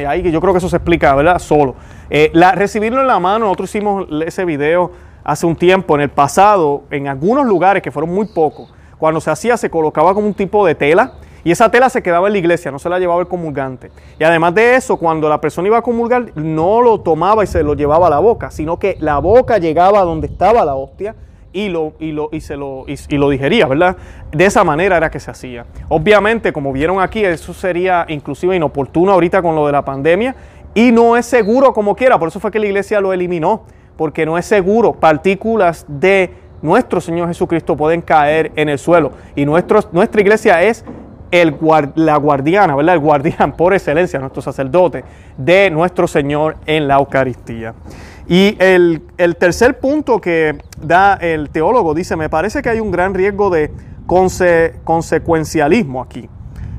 Ahí 0.07 0.29
yo 0.31 0.41
creo 0.41 0.51
que 0.51 0.57
eso 0.57 0.69
se 0.69 0.77
explica, 0.77 1.13
¿verdad? 1.15 1.37
Solo. 1.39 1.75
Eh, 2.09 2.31
la, 2.33 2.53
recibirlo 2.53 3.01
en 3.01 3.07
la 3.07 3.19
mano, 3.19 3.45
nosotros 3.45 3.69
hicimos 3.69 4.07
ese 4.25 4.43
video 4.43 4.91
hace 5.25 5.45
un 5.45 5.55
tiempo, 5.55 5.95
en 5.95 6.01
el 6.01 6.09
pasado, 6.09 6.83
en 6.91 7.09
algunos 7.09 7.45
lugares 7.45 7.83
que 7.83 7.91
fueron 7.91 8.13
muy 8.13 8.27
pocos, 8.27 8.71
cuando 8.97 9.19
se 9.19 9.31
hacía 9.31 9.57
se 9.57 9.69
colocaba 9.69 10.13
como 10.13 10.27
un 10.27 10.33
tipo 10.33 10.65
de 10.65 10.75
tela 10.75 11.13
y 11.43 11.51
esa 11.51 11.69
tela 11.69 11.89
se 11.89 12.01
quedaba 12.01 12.27
en 12.27 12.33
la 12.33 12.39
iglesia, 12.39 12.71
no 12.71 12.79
se 12.79 12.89
la 12.89 12.97
llevaba 12.97 13.21
el 13.21 13.27
comulgante. 13.27 13.91
Y 14.17 14.23
además 14.23 14.55
de 14.55 14.75
eso, 14.75 14.97
cuando 14.97 15.27
la 15.27 15.41
persona 15.41 15.67
iba 15.67 15.77
a 15.77 15.81
comulgar, 15.81 16.31
no 16.35 16.81
lo 16.81 17.01
tomaba 17.01 17.43
y 17.43 17.47
se 17.47 17.61
lo 17.61 17.73
llevaba 17.73 18.07
a 18.07 18.09
la 18.09 18.19
boca, 18.19 18.49
sino 18.51 18.79
que 18.79 18.97
la 18.99 19.19
boca 19.19 19.57
llegaba 19.57 19.99
a 19.99 20.03
donde 20.03 20.27
estaba 20.27 20.63
la 20.63 20.75
hostia 20.75 21.15
y 21.53 21.69
lo, 21.69 21.93
y 21.99 22.11
lo, 22.11 22.29
y 22.31 22.41
se 22.41 22.55
lo, 22.57 22.85
y, 22.87 23.17
lo 23.17 23.29
digería, 23.29 23.67
¿verdad? 23.67 23.95
De 24.31 24.45
esa 24.45 24.63
manera 24.63 24.97
era 24.97 25.09
que 25.09 25.19
se 25.19 25.31
hacía. 25.31 25.65
Obviamente, 25.87 26.51
como 26.51 26.71
vieron 26.73 26.99
aquí, 26.99 27.23
eso 27.23 27.53
sería 27.53 28.05
inclusive 28.09 28.55
inoportuno 28.55 29.11
ahorita 29.11 29.41
con 29.41 29.55
lo 29.55 29.65
de 29.65 29.71
la 29.71 29.85
pandemia 29.85 30.35
y 30.73 30.91
no 30.91 31.15
es 31.15 31.25
seguro 31.25 31.73
como 31.73 31.95
quiera, 31.95 32.19
por 32.19 32.27
eso 32.27 32.39
fue 32.39 32.51
que 32.51 32.59
la 32.59 32.65
iglesia 32.65 32.99
lo 32.99 33.13
eliminó, 33.13 33.63
porque 33.97 34.25
no 34.25 34.37
es 34.37 34.45
seguro. 34.45 34.93
Partículas 34.93 35.85
de 35.87 36.31
nuestro 36.61 37.01
Señor 37.01 37.27
Jesucristo 37.27 37.75
pueden 37.77 38.01
caer 38.01 38.51
en 38.55 38.69
el 38.69 38.79
suelo 38.79 39.11
y 39.35 39.45
nuestro, 39.45 39.81
nuestra 39.91 40.21
iglesia 40.21 40.61
es 40.63 40.83
la 41.95 42.17
guardiana, 42.17 42.75
¿verdad? 42.75 42.95
El 42.95 43.01
guardián 43.01 43.53
por 43.53 43.73
excelencia, 43.73 44.19
nuestro 44.19 44.41
sacerdote, 44.41 45.03
de 45.37 45.69
nuestro 45.69 46.07
Señor 46.07 46.57
en 46.65 46.87
la 46.87 46.95
Eucaristía. 46.95 47.73
Y 48.27 48.55
el, 48.59 49.01
tercer 49.37 49.79
punto 49.79 50.19
que 50.19 50.57
da 50.81 51.15
el 51.15 51.49
teólogo 51.49 51.93
dice, 51.93 52.15
me 52.15 52.29
parece 52.29 52.61
que 52.61 52.69
hay 52.69 52.79
un 52.79 52.91
gran 52.91 53.13
riesgo 53.13 53.49
de 53.49 53.71
consecuencialismo 54.05 56.01
aquí. 56.01 56.29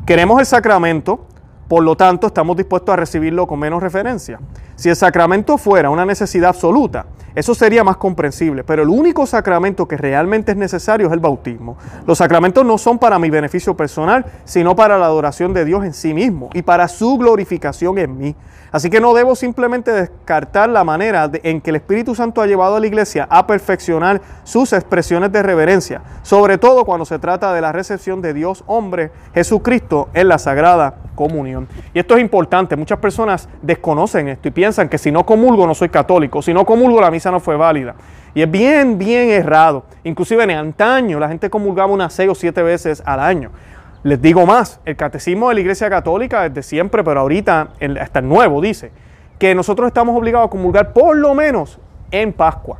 Queremos 0.07 0.41
el 0.41 0.47
sacramento, 0.47 1.27
por 1.69 1.83
lo 1.83 1.97
tanto 1.97 2.29
estamos 2.29 2.57
dispuestos 2.57 2.93
a 2.93 2.97
recibirlo 2.97 3.47
con 3.47 3.59
menos 3.59 3.83
referencia. 3.83 4.39
Si 4.77 4.89
el 4.89 4.97
sacramento 4.97 5.59
fuera 5.59 5.91
una 5.91 6.05
necesidad 6.05 6.51
absoluta, 6.51 7.07
eso 7.35 7.55
sería 7.55 7.85
más 7.85 7.97
comprensible, 7.97 8.65
pero 8.65 8.83
el 8.83 8.89
único 8.89 9.27
sacramento 9.27 9.87
que 9.87 9.97
realmente 9.97 10.53
es 10.53 10.59
necesario 10.59 11.07
es 11.07 11.13
el 11.13 11.21
bautismo. 11.21 11.77
Los 12.07 12.19
sacramentos 12.19 12.65
no 12.65 12.79
son 12.79 12.99
para 12.99 13.19
mi 13.19 13.31
beneficio 13.31 13.77
personal, 13.77 14.25
sino 14.45 14.77
para 14.77 14.97
la 14.97 15.07
adoración 15.07 15.53
de 15.53 15.65
Dios 15.65 15.85
en 15.85 15.93
sí 15.93 16.15
mismo 16.15 16.51
y 16.55 16.63
para 16.63 16.89
su 16.89 17.19
glorificación 17.19 17.99
en 17.99 18.17
mí. 18.17 18.37
Así 18.73 18.91
que 18.91 19.01
no 19.01 19.15
debo 19.15 19.35
simplemente 19.35 19.91
descartar 19.93 20.69
la 20.69 20.85
manera 20.85 21.31
en 21.43 21.61
que 21.61 21.71
el 21.71 21.77
Espíritu 21.77 22.15
Santo 22.15 22.43
ha 22.43 22.47
llevado 22.47 22.77
a 22.77 22.81
la 22.81 22.87
iglesia 22.87 23.27
a 23.31 23.47
perfeccionar 23.47 24.21
sus 24.45 24.73
expresiones 24.73 25.33
de 25.33 25.43
reverencia, 25.43 26.03
sobre 26.23 26.59
todo 26.59 26.85
cuando 26.85 27.05
se 27.05 27.19
trata 27.19 27.53
de 27.55 27.61
la 27.61 27.73
recepción 27.73 28.21
de 28.23 28.35
Dios 28.35 28.65
hombre, 28.67 29.13
Jesucristo, 29.35 30.09
en 30.15 30.29
la 30.29 30.39
Sagrada 30.39 31.06
Comunión. 31.17 31.67
Y 31.93 31.99
esto 31.99 32.15
es 32.15 32.21
importante, 32.21 32.77
muchas 32.77 33.01
personas 33.01 33.49
desconocen 33.61 34.29
esto 34.29 34.47
y 34.47 34.53
piensan 34.53 34.89
que 34.89 34.99
si 34.99 35.11
no 35.11 35.27
comulgo 35.27 35.67
no 35.67 35.75
soy 35.75 35.89
católico, 35.89 36.41
si 36.43 36.55
no 36.55 36.65
comulgo 36.65 37.01
la 37.01 37.11
misa 37.11 37.33
no 37.33 37.41
fue 37.41 37.57
válida. 37.57 37.97
Y 38.35 38.43
es 38.43 38.51
bien, 38.51 38.99
bien 38.99 39.31
errado. 39.31 39.85
Inclusive 40.05 40.45
en 40.45 40.51
antaño 40.51 41.19
la 41.19 41.29
gente 41.29 41.51
comulgaba 41.51 41.93
unas 41.93 42.13
seis 42.13 42.31
o 42.31 42.35
siete 42.37 42.63
veces 42.63 43.03
al 43.05 43.19
año. 43.19 43.51
Les 44.03 44.23
digo 44.23 44.47
más, 44.47 44.79
el 44.85 44.95
catecismo 44.95 45.49
de 45.49 45.57
la 45.57 45.61
Iglesia 45.63 45.91
Católica 45.91 46.49
desde 46.49 46.63
siempre, 46.63 47.03
pero 47.03 47.19
ahorita 47.19 47.71
hasta 48.01 48.21
el 48.21 48.29
nuevo 48.29 48.61
dice 48.61 48.93
que 49.39 49.55
nosotros 49.55 49.89
estamos 49.89 50.17
obligados 50.17 50.47
a 50.47 50.51
comulgar 50.51 50.93
por 50.93 51.17
lo 51.17 51.35
menos 51.35 51.81
en 52.11 52.33
Pascua. 52.33 52.79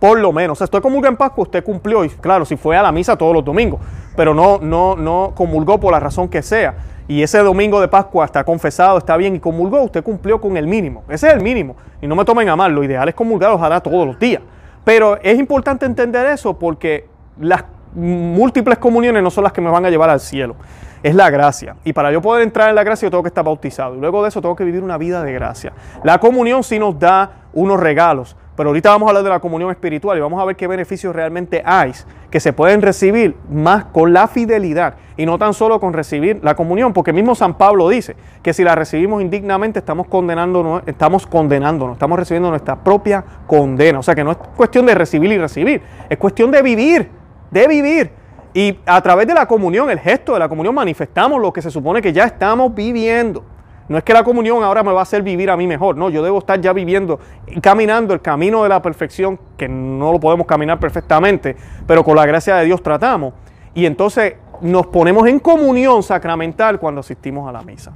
Por 0.00 0.20
lo 0.20 0.32
menos. 0.32 0.52
O 0.52 0.56
sea, 0.56 0.64
usted 0.66 0.80
comulga 0.80 1.08
en 1.08 1.16
Pascua, 1.16 1.42
usted 1.42 1.64
cumplió. 1.64 2.04
Y 2.04 2.08
claro, 2.08 2.44
si 2.44 2.56
fue 2.56 2.76
a 2.76 2.82
la 2.82 2.92
misa 2.92 3.16
todos 3.16 3.34
los 3.34 3.44
domingos, 3.44 3.80
pero 4.16 4.32
no, 4.34 4.58
no, 4.58 4.96
no 4.96 5.32
comulgó 5.34 5.78
por 5.78 5.92
la 5.92 6.00
razón 6.00 6.28
que 6.28 6.42
sea. 6.42 6.74
Y 7.08 7.22
ese 7.22 7.38
domingo 7.38 7.80
de 7.80 7.88
Pascua 7.88 8.26
está 8.26 8.44
confesado, 8.44 8.98
está 8.98 9.16
bien 9.16 9.34
y 9.34 9.40
comulgó, 9.40 9.82
usted 9.82 10.04
cumplió 10.04 10.40
con 10.40 10.58
el 10.58 10.66
mínimo. 10.66 11.04
Ese 11.08 11.28
es 11.28 11.34
el 11.34 11.40
mínimo. 11.40 11.74
Y 12.02 12.06
no 12.06 12.14
me 12.14 12.24
tomen 12.24 12.48
a 12.50 12.54
mal, 12.54 12.70
lo 12.72 12.84
ideal 12.84 13.08
es 13.08 13.14
comulgar, 13.14 13.50
ojalá 13.50 13.80
todos 13.80 14.06
los 14.06 14.18
días. 14.18 14.42
Pero 14.84 15.18
es 15.22 15.38
importante 15.38 15.86
entender 15.86 16.26
eso 16.26 16.58
porque 16.58 17.08
las 17.40 17.64
múltiples 17.94 18.78
comuniones 18.78 19.22
no 19.22 19.30
son 19.30 19.44
las 19.44 19.52
que 19.52 19.62
me 19.62 19.70
van 19.70 19.86
a 19.86 19.90
llevar 19.90 20.10
al 20.10 20.20
cielo. 20.20 20.54
Es 21.02 21.14
la 21.14 21.30
gracia. 21.30 21.76
Y 21.84 21.94
para 21.94 22.12
yo 22.12 22.20
poder 22.20 22.42
entrar 22.42 22.68
en 22.68 22.74
la 22.74 22.84
gracia, 22.84 23.06
yo 23.06 23.10
tengo 23.10 23.22
que 23.22 23.28
estar 23.28 23.44
bautizado. 23.44 23.94
Y 23.96 24.00
luego 24.00 24.22
de 24.22 24.28
eso, 24.28 24.42
tengo 24.42 24.56
que 24.56 24.64
vivir 24.64 24.82
una 24.82 24.98
vida 24.98 25.22
de 25.22 25.32
gracia. 25.32 25.72
La 26.04 26.18
comunión 26.18 26.62
sí 26.62 26.78
nos 26.78 26.98
da 26.98 27.30
unos 27.52 27.80
regalos. 27.80 28.36
Pero 28.58 28.68
ahorita 28.68 28.90
vamos 28.90 29.06
a 29.06 29.10
hablar 29.10 29.24
de 29.24 29.30
la 29.30 29.40
comunión 29.40 29.70
espiritual 29.70 30.18
y 30.18 30.20
vamos 30.20 30.42
a 30.42 30.44
ver 30.44 30.56
qué 30.56 30.66
beneficios 30.66 31.14
realmente 31.14 31.62
hay 31.64 31.92
que 32.30 32.40
se 32.40 32.52
pueden 32.52 32.82
recibir 32.82 33.34
más 33.48 33.86
con 33.86 34.12
la 34.12 34.28
fidelidad 34.28 34.96
y 35.16 35.24
no 35.24 35.38
tan 35.38 35.54
solo 35.54 35.80
con 35.80 35.94
recibir 35.94 36.40
la 36.42 36.54
comunión, 36.54 36.92
porque 36.92 37.12
mismo 37.12 37.34
San 37.34 37.56
Pablo 37.56 37.88
dice 37.88 38.16
que 38.42 38.52
si 38.52 38.64
la 38.64 38.74
recibimos 38.74 39.22
indignamente 39.22 39.78
estamos 39.78 40.08
condenándonos, 40.08 40.82
estamos 40.86 41.26
condenándonos, 41.26 41.94
estamos 41.94 42.18
recibiendo 42.18 42.50
nuestra 42.50 42.76
propia 42.76 43.24
condena. 43.46 44.00
O 44.00 44.02
sea 44.02 44.14
que 44.14 44.24
no 44.24 44.32
es 44.32 44.36
cuestión 44.36 44.84
de 44.84 44.94
recibir 44.94 45.32
y 45.32 45.38
recibir, 45.38 45.80
es 46.10 46.18
cuestión 46.18 46.50
de 46.50 46.60
vivir 46.60 47.08
de 47.50 47.68
vivir. 47.68 48.10
Y 48.54 48.78
a 48.86 49.00
través 49.02 49.26
de 49.26 49.34
la 49.34 49.46
comunión, 49.46 49.90
el 49.90 50.00
gesto 50.00 50.32
de 50.32 50.38
la 50.38 50.48
comunión, 50.48 50.74
manifestamos 50.74 51.40
lo 51.40 51.52
que 51.52 51.62
se 51.62 51.70
supone 51.70 52.02
que 52.02 52.12
ya 52.12 52.24
estamos 52.24 52.74
viviendo. 52.74 53.44
No 53.88 53.96
es 53.96 54.04
que 54.04 54.12
la 54.12 54.22
comunión 54.22 54.62
ahora 54.62 54.82
me 54.82 54.92
va 54.92 55.00
a 55.00 55.02
hacer 55.02 55.22
vivir 55.22 55.50
a 55.50 55.56
mí 55.56 55.66
mejor, 55.66 55.96
no, 55.96 56.10
yo 56.10 56.22
debo 56.22 56.38
estar 56.38 56.60
ya 56.60 56.72
viviendo, 56.72 57.18
caminando 57.62 58.12
el 58.12 58.20
camino 58.20 58.62
de 58.62 58.68
la 58.68 58.82
perfección, 58.82 59.38
que 59.56 59.68
no 59.68 60.12
lo 60.12 60.20
podemos 60.20 60.46
caminar 60.46 60.78
perfectamente, 60.78 61.56
pero 61.86 62.04
con 62.04 62.14
la 62.14 62.26
gracia 62.26 62.56
de 62.56 62.66
Dios 62.66 62.82
tratamos. 62.82 63.32
Y 63.74 63.86
entonces 63.86 64.34
nos 64.60 64.86
ponemos 64.88 65.26
en 65.26 65.38
comunión 65.38 66.02
sacramental 66.02 66.78
cuando 66.78 67.00
asistimos 67.00 67.48
a 67.48 67.52
la 67.52 67.62
misa. 67.62 67.92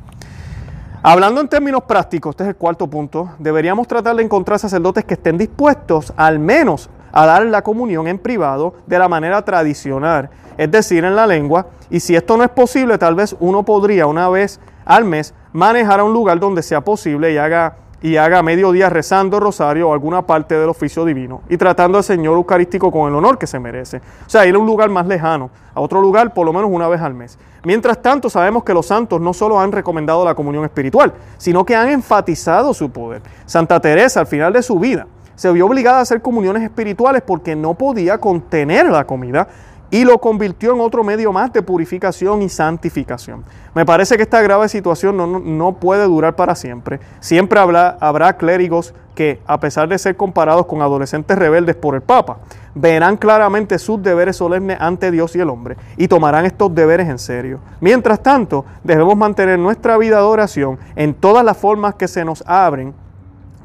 Hablando 1.02 1.40
en 1.40 1.48
términos 1.48 1.82
prácticos, 1.82 2.30
este 2.30 2.44
es 2.44 2.48
el 2.50 2.56
cuarto 2.56 2.86
punto, 2.86 3.30
deberíamos 3.38 3.88
tratar 3.88 4.14
de 4.14 4.22
encontrar 4.22 4.60
sacerdotes 4.60 5.04
que 5.04 5.14
estén 5.14 5.36
dispuestos 5.36 6.12
al 6.16 6.38
menos 6.38 6.88
a 7.10 7.26
dar 7.26 7.44
la 7.44 7.62
comunión 7.62 8.06
en 8.06 8.18
privado 8.18 8.74
de 8.86 8.98
la 8.98 9.08
manera 9.08 9.44
tradicional, 9.44 10.30
es 10.56 10.70
decir, 10.70 11.04
en 11.04 11.16
la 11.16 11.26
lengua. 11.26 11.66
Y 11.90 12.00
si 12.00 12.14
esto 12.14 12.36
no 12.36 12.44
es 12.44 12.50
posible, 12.50 12.98
tal 12.98 13.16
vez 13.16 13.36
uno 13.40 13.64
podría 13.64 14.06
una 14.06 14.28
vez 14.28 14.60
al 14.84 15.04
mes 15.04 15.34
manejar 15.52 16.00
a 16.00 16.04
un 16.04 16.12
lugar 16.12 16.38
donde 16.40 16.62
sea 16.62 16.80
posible 16.80 17.32
y 17.32 17.38
haga 17.38 17.76
y 18.02 18.16
haga 18.16 18.42
medio 18.42 18.72
día 18.72 18.90
rezando 18.90 19.38
rosario 19.38 19.88
o 19.88 19.92
alguna 19.92 20.22
parte 20.22 20.58
del 20.58 20.68
oficio 20.68 21.04
divino 21.04 21.42
y 21.48 21.56
tratando 21.56 21.98
al 21.98 22.04
Señor 22.04 22.34
Eucarístico 22.34 22.90
con 22.90 23.08
el 23.08 23.14
honor 23.14 23.38
que 23.38 23.46
se 23.46 23.60
merece. 23.60 23.98
O 23.98 24.28
sea, 24.28 24.44
ir 24.44 24.54
a 24.56 24.58
un 24.58 24.66
lugar 24.66 24.90
más 24.90 25.06
lejano, 25.06 25.50
a 25.72 25.80
otro 25.80 26.00
lugar 26.00 26.34
por 26.34 26.44
lo 26.44 26.52
menos 26.52 26.68
una 26.72 26.88
vez 26.88 27.00
al 27.00 27.14
mes. 27.14 27.38
Mientras 27.64 28.02
tanto, 28.02 28.28
sabemos 28.28 28.64
que 28.64 28.74
los 28.74 28.86
santos 28.86 29.20
no 29.20 29.32
solo 29.32 29.60
han 29.60 29.70
recomendado 29.70 30.24
la 30.24 30.34
comunión 30.34 30.64
espiritual, 30.64 31.12
sino 31.38 31.64
que 31.64 31.76
han 31.76 31.90
enfatizado 31.90 32.74
su 32.74 32.90
poder. 32.90 33.22
Santa 33.46 33.78
Teresa, 33.78 34.20
al 34.20 34.26
final 34.26 34.52
de 34.52 34.62
su 34.62 34.80
vida, 34.80 35.06
se 35.36 35.52
vio 35.52 35.66
obligada 35.66 35.98
a 35.98 36.02
hacer 36.02 36.20
comuniones 36.20 36.64
espirituales 36.64 37.22
porque 37.24 37.54
no 37.54 37.74
podía 37.74 38.18
contener 38.18 38.86
la 38.90 39.04
comida 39.06 39.46
y 39.92 40.04
lo 40.04 40.18
convirtió 40.18 40.72
en 40.72 40.80
otro 40.80 41.04
medio 41.04 41.32
más 41.34 41.52
de 41.52 41.60
purificación 41.60 42.40
y 42.40 42.48
santificación. 42.48 43.44
Me 43.74 43.84
parece 43.84 44.16
que 44.16 44.22
esta 44.22 44.40
grave 44.40 44.70
situación 44.70 45.18
no, 45.58 45.72
puede 45.74 46.04
durar 46.04 46.34
para 46.34 46.54
siempre. 46.54 46.98
Siempre 47.20 47.60
habrá, 47.60 47.98
habrá 48.00 48.38
clérigos 48.38 48.94
que, 49.14 49.40
a 49.46 49.60
pesar 49.60 49.90
de 49.90 49.98
ser 49.98 50.16
comparados 50.16 50.64
con 50.64 50.80
adolescentes 50.80 51.38
rebeldes 51.38 51.76
por 51.76 51.94
el 51.94 52.00
Papa, 52.00 52.38
verán 52.74 53.18
claramente 53.18 53.78
sus 53.78 54.02
deberes 54.02 54.36
solemnes 54.36 54.78
ante 54.80 55.10
Dios 55.10 55.36
y 55.36 55.40
el 55.40 55.50
hombre 55.50 55.76
y 55.98 56.08
tomarán 56.08 56.46
estos 56.46 56.74
deberes 56.74 57.06
en 57.10 57.18
serio. 57.18 57.60
Mientras 57.82 58.22
tanto, 58.22 58.64
debemos 58.82 59.14
mantener 59.14 59.58
nuestra 59.58 59.98
vida 59.98 60.16
de 60.16 60.22
oración 60.22 60.78
en 60.96 61.12
todas 61.12 61.44
las 61.44 61.58
formas 61.58 61.96
que 61.96 62.08
se 62.08 62.24
nos 62.24 62.42
abren 62.46 62.94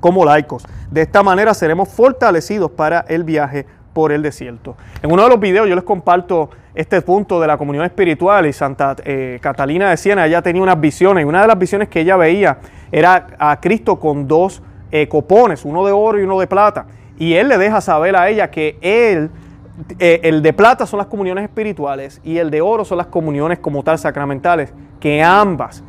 como 0.02 0.26
laicos. 0.26 0.66
De 0.92 1.02
esta 1.02 1.24
manera 1.24 1.54
seremos 1.54 1.90
fortalecidos 1.90 2.72
para 2.72 3.02
el 3.08 3.24
viaje 3.24 3.66
por 3.98 4.12
el 4.12 4.22
desierto. 4.22 4.78
En 5.02 5.12
uno 5.12 5.24
de 5.24 5.30
los 5.30 5.40
videos 5.40 5.68
yo 5.68 5.74
les 5.74 5.84
comparto 5.84 6.52
este 6.76 7.02
punto 7.02 7.42
de 7.42 7.48
la 7.48 7.58
comunión 7.58 7.84
espiritual 7.84 8.46
y 8.46 8.54
Santa 8.54 8.96
eh, 9.04 9.40
Catalina 9.42 9.90
de 9.90 9.98
Siena, 9.98 10.28
ella 10.28 10.44
tenía 10.44 10.62
unas 10.62 10.80
visiones 10.80 11.24
y 11.24 11.26
una 11.26 11.42
de 11.42 11.48
las 11.48 11.58
visiones 11.58 11.88
que 11.88 12.02
ella 12.02 12.16
veía 12.16 12.60
era 12.92 13.26
a 13.40 13.60
Cristo 13.60 14.00
con 14.00 14.28
dos 14.28 14.62
eh, 14.92 15.08
copones, 15.08 15.66
uno 15.66 15.84
de 15.84 15.94
oro 15.94 16.20
y 16.20 16.22
uno 16.22 16.40
de 16.40 16.46
plata. 16.46 16.86
Y 17.18 17.34
él 17.34 17.48
le 17.48 17.58
deja 17.58 17.82
saber 17.82 18.16
a 18.16 18.30
ella 18.30 18.52
que 18.52 18.78
eh, 18.82 19.30
el 19.98 20.44
de 20.44 20.54
plata 20.54 20.86
son 20.86 21.00
las 21.00 21.08
comuniones 21.08 21.46
espirituales 21.46 22.22
y 22.24 22.38
el 22.38 22.52
de 22.52 22.62
oro 22.62 22.86
son 22.86 23.00
las 23.00 23.08
comuniones 23.08 23.58
como 23.58 23.82
tal 23.82 23.98
sacramentales, 23.98 24.76
que 25.00 25.24
ambas 25.24 25.84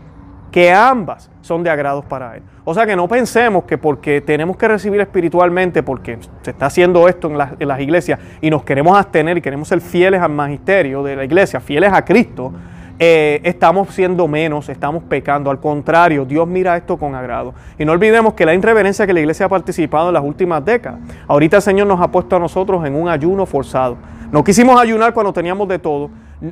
que 0.51 0.73
ambas 0.73 1.31
son 1.41 1.63
de 1.63 1.71
agrado 1.71 2.03
para 2.03 2.37
Él. 2.37 2.43
O 2.65 2.75
sea 2.75 2.87
que 2.87 2.97
no 2.97 3.09
pensemos 3.09 3.65
que 3.65 3.79
porque 3.79 4.21
tenemos 4.21 4.57
que 4.57 4.69
recibir 4.69 5.01
espiritualmente, 5.01 5.83
porque 5.83 6.19
se 6.43 6.51
está 6.51 6.67
haciendo 6.67 7.09
esto 7.09 7.29
en, 7.29 7.69
las 7.69 7.81
iglesias 7.81 8.19
y 8.41 8.51
nos 8.51 8.63
queremos 8.63 8.97
abstener 8.97 9.39
y 9.39 9.41
queremos 9.41 9.69
ser 9.69 9.81
fieles 9.81 10.21
al 10.21 10.33
magisterio 10.33 11.03
de 11.03 11.17
la 11.17 11.25
iglesia, 11.25 11.61
fieles 11.61 11.93
a 11.93 12.05
Cristo, 12.05 12.53
eh, 13.01 13.41
estamos 13.45 13.91
siendo 13.95 14.27
menos, 14.27 14.69
estamos 14.69 15.05
pecando. 15.05 15.51
Al 15.51 15.61
contrario, 15.61 16.25
Dios 16.25 16.49
mira 16.49 16.77
esto 16.77 16.97
con 16.97 17.15
agrado. 17.15 17.55
Y 17.79 17.85
no 17.85 17.93
olvidemos 17.93 18.35
que 18.35 18.45
la 18.45 18.55
irreverencia 18.55 19.07
que 19.07 19.13
la 19.13 19.21
iglesia 19.21 19.47
ha 19.47 19.49
participado 19.49 20.09
en 20.09 20.15
las 20.15 20.25
últimas 20.25 20.65
décadas, 20.65 21.01
ahorita 21.29 21.57
el 21.59 21.63
Señor 21.63 21.87
nos 21.87 22.01
ha 22.01 22.09
puesto 22.09 22.37
a 22.37 22.39
nosotros 22.41 22.85
en 22.85 22.95
un 22.95 23.09
ayuno 23.09 23.47
forzado. 23.47 23.97
No 24.33 24.43
quisimos 24.43 24.81
ayunar 24.81 25.15
cuando 25.15 25.33
teníamos 25.33 25.69
de 25.69 25.79
todo, 25.79 26.11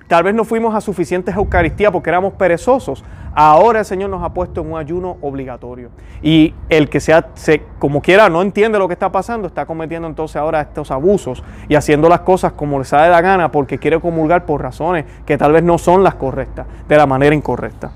Tal 0.08 0.24
vez 0.24 0.34
no 0.34 0.44
fuimos 0.44 0.74
a 0.74 0.80
suficientes 0.80 1.36
Eucaristía 1.36 1.92
porque 1.92 2.10
éramos 2.10 2.32
perezosos. 2.32 3.04
Ahora 3.34 3.80
el 3.80 3.84
Señor 3.84 4.10
nos 4.10 4.24
ha 4.24 4.34
puesto 4.34 4.60
en 4.60 4.72
un 4.72 4.78
ayuno 4.78 5.16
obligatorio. 5.20 5.90
Y 6.22 6.54
el 6.68 6.88
que 6.88 6.98
sea, 6.98 7.28
se, 7.34 7.62
como 7.78 8.02
quiera, 8.02 8.28
no 8.28 8.42
entiende 8.42 8.78
lo 8.78 8.88
que 8.88 8.94
está 8.94 9.12
pasando, 9.12 9.46
está 9.46 9.64
cometiendo 9.64 10.08
entonces 10.08 10.36
ahora 10.36 10.60
estos 10.60 10.90
abusos 10.90 11.44
y 11.68 11.76
haciendo 11.76 12.08
las 12.08 12.20
cosas 12.20 12.52
como 12.52 12.78
le 12.78 12.84
sale 12.84 13.10
la 13.10 13.20
gana 13.20 13.52
porque 13.52 13.78
quiere 13.78 14.00
comulgar 14.00 14.44
por 14.44 14.60
razones 14.60 15.04
que 15.24 15.38
tal 15.38 15.52
vez 15.52 15.62
no 15.62 15.78
son 15.78 16.02
las 16.02 16.16
correctas, 16.16 16.66
de 16.88 16.96
la 16.96 17.06
manera 17.06 17.34
incorrecta. 17.34 17.92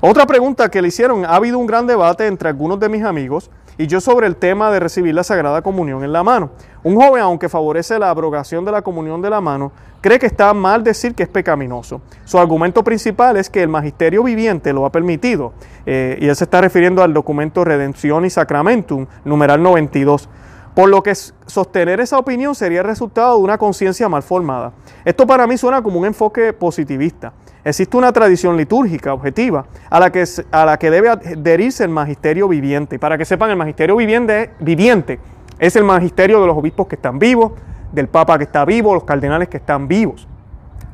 Otra 0.00 0.26
pregunta 0.26 0.70
que 0.70 0.82
le 0.82 0.88
hicieron, 0.88 1.24
ha 1.24 1.36
habido 1.36 1.58
un 1.58 1.66
gran 1.66 1.86
debate 1.86 2.26
entre 2.26 2.48
algunos 2.48 2.80
de 2.80 2.88
mis 2.88 3.04
amigos 3.04 3.50
y 3.78 3.86
yo 3.86 4.00
sobre 4.00 4.26
el 4.26 4.36
tema 4.36 4.70
de 4.72 4.80
recibir 4.80 5.14
la 5.14 5.22
Sagrada 5.22 5.62
Comunión 5.62 6.02
en 6.02 6.12
la 6.12 6.24
mano. 6.24 6.50
Un 6.82 6.96
joven, 6.96 7.22
aunque 7.22 7.48
favorece 7.48 7.98
la 7.98 8.10
abrogación 8.10 8.64
de 8.64 8.72
la 8.72 8.82
comunión 8.82 9.22
de 9.22 9.30
la 9.30 9.40
mano, 9.40 9.70
cree 10.00 10.18
que 10.18 10.26
está 10.26 10.52
mal 10.52 10.82
decir 10.82 11.14
que 11.14 11.22
es 11.22 11.28
pecaminoso. 11.28 12.00
Su 12.24 12.38
argumento 12.38 12.82
principal 12.82 13.36
es 13.36 13.48
que 13.48 13.62
el 13.62 13.68
magisterio 13.68 14.24
viviente 14.24 14.72
lo 14.72 14.84
ha 14.84 14.90
permitido, 14.90 15.52
eh, 15.86 16.18
y 16.20 16.26
él 16.26 16.34
se 16.34 16.44
está 16.44 16.60
refiriendo 16.60 17.02
al 17.02 17.14
documento 17.14 17.64
Redención 17.64 18.24
y 18.24 18.30
Sacramentum, 18.30 19.06
numeral 19.24 19.62
92. 19.62 20.28
Por 20.74 20.88
lo 20.88 21.02
que 21.02 21.14
sostener 21.14 22.00
esa 22.00 22.18
opinión 22.18 22.54
sería 22.54 22.80
el 22.80 22.86
resultado 22.86 23.36
de 23.36 23.42
una 23.42 23.58
conciencia 23.58 24.08
mal 24.08 24.22
formada. 24.22 24.72
Esto 25.04 25.26
para 25.26 25.46
mí 25.46 25.56
suena 25.56 25.82
como 25.82 25.98
un 25.98 26.06
enfoque 26.06 26.52
positivista. 26.52 27.32
Existe 27.68 27.96
una 27.98 28.12
tradición 28.12 28.56
litúrgica 28.56 29.12
objetiva 29.12 29.66
a 29.90 30.00
la 30.00 30.10
que, 30.10 30.24
a 30.50 30.64
la 30.64 30.78
que 30.78 30.90
debe 30.90 31.10
adherirse 31.10 31.84
el 31.84 31.90
magisterio 31.90 32.48
viviente. 32.48 32.98
Para 32.98 33.18
que 33.18 33.26
sepan, 33.26 33.50
el 33.50 33.56
magisterio 33.56 33.96
viviente, 33.96 34.52
viviente 34.58 35.18
es 35.58 35.76
el 35.76 35.84
magisterio 35.84 36.40
de 36.40 36.46
los 36.46 36.56
obispos 36.56 36.86
que 36.86 36.94
están 36.94 37.18
vivos, 37.18 37.52
del 37.92 38.08
Papa 38.08 38.38
que 38.38 38.44
está 38.44 38.64
vivo, 38.64 38.94
los 38.94 39.04
cardenales 39.04 39.48
que 39.48 39.58
están 39.58 39.86
vivos, 39.86 40.26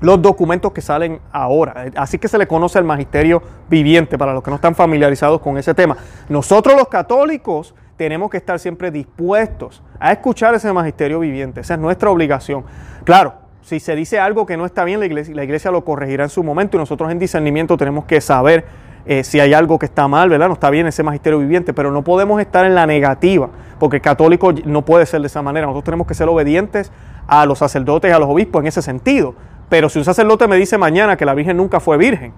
los 0.00 0.20
documentos 0.20 0.72
que 0.72 0.80
salen 0.80 1.20
ahora. 1.30 1.86
Así 1.94 2.18
que 2.18 2.26
se 2.26 2.38
le 2.38 2.48
conoce 2.48 2.80
el 2.80 2.84
magisterio 2.84 3.40
viviente 3.68 4.18
para 4.18 4.32
los 4.32 4.42
que 4.42 4.50
no 4.50 4.56
están 4.56 4.74
familiarizados 4.74 5.40
con 5.40 5.56
ese 5.58 5.74
tema. 5.74 5.96
Nosotros 6.28 6.76
los 6.76 6.88
católicos 6.88 7.74
tenemos 7.96 8.30
que 8.30 8.38
estar 8.38 8.58
siempre 8.58 8.90
dispuestos 8.90 9.80
a 10.00 10.10
escuchar 10.12 10.54
ese 10.54 10.72
magisterio 10.72 11.20
viviente. 11.20 11.60
Esa 11.60 11.74
es 11.74 11.80
nuestra 11.80 12.10
obligación. 12.10 12.64
Claro, 13.04 13.43
si 13.64 13.80
se 13.80 13.96
dice 13.96 14.20
algo 14.20 14.44
que 14.44 14.58
no 14.58 14.66
está 14.66 14.84
bien, 14.84 15.00
la 15.00 15.06
iglesia, 15.06 15.34
la 15.34 15.42
iglesia 15.42 15.70
lo 15.70 15.84
corregirá 15.84 16.24
en 16.24 16.30
su 16.30 16.44
momento 16.44 16.76
y 16.76 16.80
nosotros 16.80 17.10
en 17.10 17.18
discernimiento 17.18 17.78
tenemos 17.78 18.04
que 18.04 18.20
saber 18.20 18.66
eh, 19.06 19.24
si 19.24 19.40
hay 19.40 19.54
algo 19.54 19.78
que 19.78 19.86
está 19.86 20.06
mal, 20.06 20.28
¿verdad? 20.28 20.48
No 20.48 20.54
está 20.54 20.68
bien 20.68 20.86
ese 20.86 21.02
magisterio 21.02 21.38
viviente, 21.38 21.72
pero 21.72 21.90
no 21.90 22.02
podemos 22.02 22.40
estar 22.40 22.66
en 22.66 22.74
la 22.74 22.86
negativa, 22.86 23.48
porque 23.78 24.00
católico 24.00 24.52
no 24.66 24.82
puede 24.82 25.06
ser 25.06 25.22
de 25.22 25.28
esa 25.28 25.40
manera. 25.40 25.66
Nosotros 25.66 25.84
tenemos 25.84 26.06
que 26.06 26.14
ser 26.14 26.28
obedientes 26.28 26.92
a 27.26 27.46
los 27.46 27.58
sacerdotes 27.58 28.10
y 28.10 28.14
a 28.14 28.18
los 28.18 28.28
obispos 28.28 28.60
en 28.60 28.66
ese 28.66 28.82
sentido. 28.82 29.34
Pero 29.70 29.88
si 29.88 29.98
un 29.98 30.04
sacerdote 30.04 30.46
me 30.46 30.56
dice 30.56 30.76
mañana 30.76 31.16
que 31.16 31.24
la 31.24 31.34
Virgen 31.34 31.56
nunca 31.56 31.80
fue 31.80 31.96
virgen, 31.96 32.34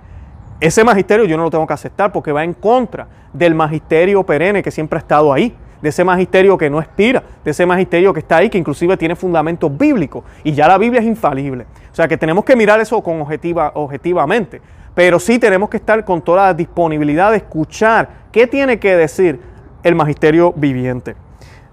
ese 0.60 0.84
magisterio 0.84 1.24
yo 1.24 1.36
no 1.36 1.42
lo 1.42 1.50
tengo 1.50 1.66
que 1.66 1.74
aceptar 1.74 2.12
porque 2.12 2.30
va 2.30 2.44
en 2.44 2.54
contra 2.54 3.08
del 3.32 3.54
magisterio 3.54 4.22
perenne 4.22 4.62
que 4.62 4.70
siempre 4.70 4.96
ha 4.98 5.00
estado 5.00 5.32
ahí, 5.32 5.56
de 5.80 5.88
ese 5.88 6.04
magisterio 6.04 6.56
que 6.56 6.70
no 6.70 6.80
expira, 6.80 7.22
de 7.44 7.50
ese 7.50 7.66
magisterio 7.66 8.12
que 8.12 8.20
está 8.20 8.38
ahí, 8.38 8.50
que 8.50 8.58
inclusive 8.58 8.96
tiene 8.96 9.16
fundamentos 9.16 9.76
bíblicos 9.76 10.24
y 10.44 10.52
ya 10.52 10.68
la 10.68 10.78
Biblia 10.78 11.00
es 11.00 11.06
infalible. 11.06 11.66
O 11.92 11.94
sea 11.94 12.08
que 12.08 12.16
tenemos 12.16 12.44
que 12.44 12.56
mirar 12.56 12.80
eso 12.80 13.02
con 13.02 13.20
objetiva, 13.20 13.72
objetivamente, 13.74 14.60
pero 14.94 15.18
sí 15.18 15.38
tenemos 15.38 15.68
que 15.68 15.76
estar 15.76 16.04
con 16.04 16.22
toda 16.22 16.46
la 16.46 16.54
disponibilidad 16.54 17.30
de 17.30 17.38
escuchar 17.38 18.08
qué 18.32 18.46
tiene 18.46 18.78
que 18.78 18.96
decir 18.96 19.40
el 19.82 19.94
magisterio 19.94 20.52
viviente. 20.56 21.16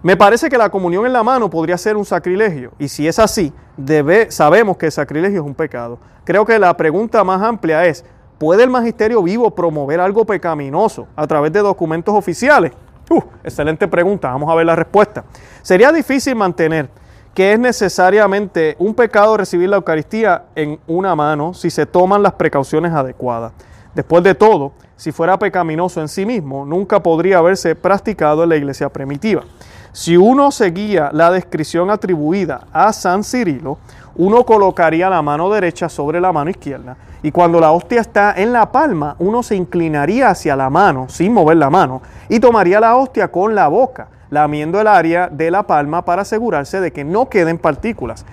Me 0.02 0.18
parece 0.18 0.50
que 0.50 0.58
la 0.58 0.70
comunión 0.70 1.06
en 1.06 1.14
la 1.14 1.24
mano 1.24 1.50
podría 1.50 1.78
ser 1.78 1.96
un 1.96 2.06
sacrilegio 2.06 2.72
y 2.78 2.90
si 2.90 3.08
es 3.08 3.20
así, 3.20 3.54
debe, 3.78 4.30
sabemos 4.32 4.78
que 4.78 4.88
el 4.88 4.92
sacrilegio 4.92 5.42
es 5.42 5.46
un 5.46 5.56
pecado. 5.56 5.98
Creo 6.26 6.46
que 6.46 6.60
la 6.60 6.76
pregunta 6.76 7.24
más 7.24 7.42
amplia 7.42 7.86
es, 7.86 8.04
¿Puede 8.44 8.64
el 8.64 8.70
magisterio 8.70 9.24
vivo 9.24 9.52
promover 9.52 10.02
algo 10.02 10.26
pecaminoso 10.26 11.08
a 11.16 11.26
través 11.28 11.54
de 11.54 11.62
documentos 11.62 12.14
oficiales? 12.14 12.74
Uh, 13.10 13.22
excelente 13.44 13.88
pregunta, 13.88 14.30
vamos 14.30 14.50
a 14.52 14.56
ver 14.56 14.66
la 14.66 14.76
respuesta. 14.76 15.24
Sería 15.62 15.92
difícil 15.92 16.36
mantener 16.36 16.90
que 17.34 17.54
es 17.54 17.60
necesariamente 17.60 18.76
un 18.80 18.94
pecado 18.94 19.38
recibir 19.38 19.70
la 19.70 19.78
Eucaristía 19.78 20.46
en 20.56 20.80
una 20.88 21.16
mano 21.16 21.54
si 21.54 21.70
se 21.70 21.86
toman 21.86 22.22
las 22.22 22.34
precauciones 22.34 22.94
adecuadas. 22.94 23.54
Después 23.96 24.24
de 24.24 24.36
todo, 24.36 24.74
si 24.96 25.12
fuera 25.12 25.38
pecaminoso 25.38 26.00
en 26.02 26.08
sí 26.08 26.26
mismo, 26.26 26.66
nunca 26.66 27.02
podría 27.02 27.40
haberse 27.40 27.76
practicado 27.76 28.44
en 28.44 28.50
la 28.50 28.56
iglesia 28.56 28.90
primitiva. 28.90 29.44
Si 29.92 30.18
uno 30.18 30.52
seguía 30.52 31.12
la 31.14 31.30
descripción 31.30 31.92
atribuida 31.92 32.68
a 32.72 32.92
San 32.94 33.24
Cirilo, 33.24 33.78
uno 34.16 34.46
colocaría 34.46 35.10
la 35.10 35.22
mano 35.22 35.50
derecha 35.50 35.90
sobre 35.90 36.22
la 36.22 36.32
mano 36.32 36.50
izquierda 36.50 36.96
y 37.24 37.32
cuando 37.32 37.60
la 37.60 37.72
hostia 37.72 38.02
está 38.02 38.34
en 38.36 38.54
la 38.54 38.72
palma, 38.72 39.16
uno 39.20 39.42
se 39.42 39.56
inclinaría 39.56 40.30
hacia 40.30 40.56
la 40.56 40.70
mano 40.70 41.08
sin 41.10 41.34
mover 41.34 41.58
la 41.58 41.70
mano 41.70 42.02
y 42.30 42.40
tomaría 42.40 42.80
la 42.80 42.96
hostia 42.96 43.30
con 43.30 43.56
la 43.56 43.68
boca, 43.68 44.10
lamiendo 44.30 44.80
el 44.80 44.88
área 44.88 45.30
de 45.30 45.50
la 45.50 45.64
palma 45.64 46.06
para 46.06 46.24
asegurarse 46.24 46.80
de 46.80 46.92
que 46.92 47.04
no 47.04 47.30
queden 47.30 47.58
partículas. 47.58 48.26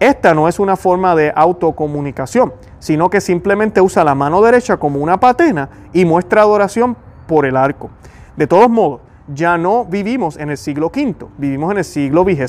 Esta 0.00 0.32
no 0.32 0.48
es 0.48 0.58
una 0.58 0.76
forma 0.76 1.14
de 1.14 1.32
autocomunicación, 1.34 2.52
sino 2.78 3.10
que 3.10 3.20
simplemente 3.20 3.80
usa 3.80 4.04
la 4.04 4.14
mano 4.14 4.40
derecha 4.40 4.76
como 4.76 5.00
una 5.00 5.18
patena 5.18 5.68
y 5.92 6.04
muestra 6.04 6.42
adoración 6.42 6.96
por 7.26 7.46
el 7.46 7.56
arco. 7.56 7.90
De 8.36 8.46
todos 8.46 8.70
modos, 8.70 9.00
ya 9.34 9.58
no 9.58 9.84
vivimos 9.84 10.36
en 10.36 10.50
el 10.50 10.56
siglo 10.56 10.86
V, 10.86 11.14
vivimos 11.36 11.72
en 11.72 11.78
el 11.78 11.84
siglo 11.84 12.24
XXI, 12.24 12.48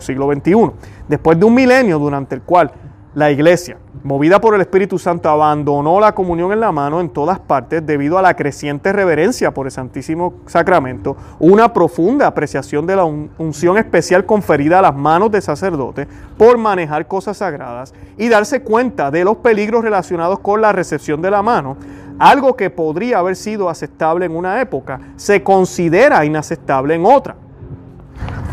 siglo 0.00 0.32
XXI, 0.32 0.70
después 1.08 1.38
de 1.38 1.44
un 1.44 1.54
milenio 1.54 1.98
durante 1.98 2.34
el 2.34 2.42
cual 2.42 2.72
la 3.14 3.32
iglesia, 3.32 3.76
movida 4.04 4.40
por 4.40 4.54
el 4.54 4.60
Espíritu 4.60 4.96
Santo, 4.96 5.28
abandonó 5.28 5.98
la 5.98 6.12
comunión 6.12 6.52
en 6.52 6.60
la 6.60 6.70
mano 6.70 7.00
en 7.00 7.08
todas 7.08 7.40
partes 7.40 7.84
debido 7.84 8.18
a 8.18 8.22
la 8.22 8.34
creciente 8.34 8.92
reverencia 8.92 9.52
por 9.52 9.66
el 9.66 9.72
Santísimo 9.72 10.34
Sacramento, 10.46 11.16
una 11.40 11.72
profunda 11.72 12.28
apreciación 12.28 12.86
de 12.86 12.94
la 12.94 13.04
unción 13.04 13.78
especial 13.78 14.26
conferida 14.26 14.78
a 14.78 14.82
las 14.82 14.94
manos 14.94 15.32
de 15.32 15.40
sacerdote 15.40 16.06
por 16.38 16.56
manejar 16.56 17.08
cosas 17.08 17.38
sagradas 17.38 17.92
y 18.16 18.28
darse 18.28 18.62
cuenta 18.62 19.10
de 19.10 19.24
los 19.24 19.38
peligros 19.38 19.82
relacionados 19.82 20.38
con 20.38 20.60
la 20.60 20.70
recepción 20.70 21.20
de 21.20 21.32
la 21.32 21.42
mano, 21.42 21.76
algo 22.20 22.54
que 22.54 22.70
podría 22.70 23.18
haber 23.18 23.34
sido 23.34 23.68
aceptable 23.68 24.26
en 24.26 24.36
una 24.36 24.60
época, 24.60 25.00
se 25.16 25.42
considera 25.42 26.24
inaceptable 26.24 26.94
en 26.94 27.04
otra. 27.04 27.34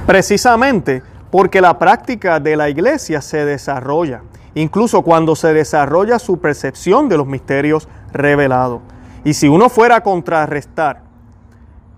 Precisamente 0.07 1.03
porque 1.29 1.61
la 1.61 1.77
práctica 1.77 2.39
de 2.39 2.55
la 2.55 2.69
iglesia 2.69 3.21
se 3.21 3.45
desarrolla 3.45 4.21
incluso 4.61 5.01
cuando 5.03 5.35
se 5.35 5.53
desarrolla 5.53 6.19
su 6.19 6.39
percepción 6.39 7.09
de 7.09 7.17
los 7.17 7.27
misterios 7.27 7.87
revelados. 8.11 8.81
Y 9.23 9.33
si 9.33 9.47
uno 9.47 9.69
fuera 9.69 9.97
a 9.97 10.03
contrarrestar 10.03 11.03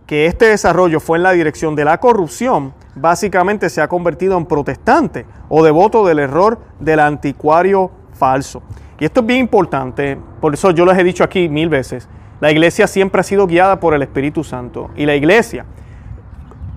que 0.06 0.26
este 0.26 0.45
desarrollo 0.45 1.00
fue 1.00 1.17
en 1.17 1.24
la 1.24 1.32
dirección 1.32 1.76
de 1.76 1.86
la 1.86 2.00
corrupción, 2.00 2.74
básicamente 2.95 3.69
se 3.69 3.82
ha 3.82 3.88
convertido 3.88 4.38
en 4.38 4.45
protestante 4.45 5.26
o 5.48 5.63
devoto 5.63 6.06
del 6.06 6.19
error 6.19 6.60
del 6.80 7.00
anticuario 7.00 7.91
falso. 8.13 8.62
Y 9.00 9.06
esto 9.06 9.22
es 9.22 9.26
bien 9.26 9.39
importante, 9.39 10.17
por 10.41 10.54
eso 10.54 10.72
yo 10.72 10.86
les 10.86 10.98
he 10.98 11.04
dicho 11.04 11.24
aquí 11.24 11.48
mil 11.48 11.69
veces, 11.69 12.10
la 12.41 12.52
iglesia 12.52 12.88
siempre 12.88 13.22
ha 13.22 13.24
sido 13.24 13.48
guiada 13.48 13.80
por 13.80 13.93
el 13.93 14.02
Espíritu 14.02 14.43
Santo 14.43 14.89
y 14.95 15.06
la 15.06 15.15
iglesia 15.15 15.65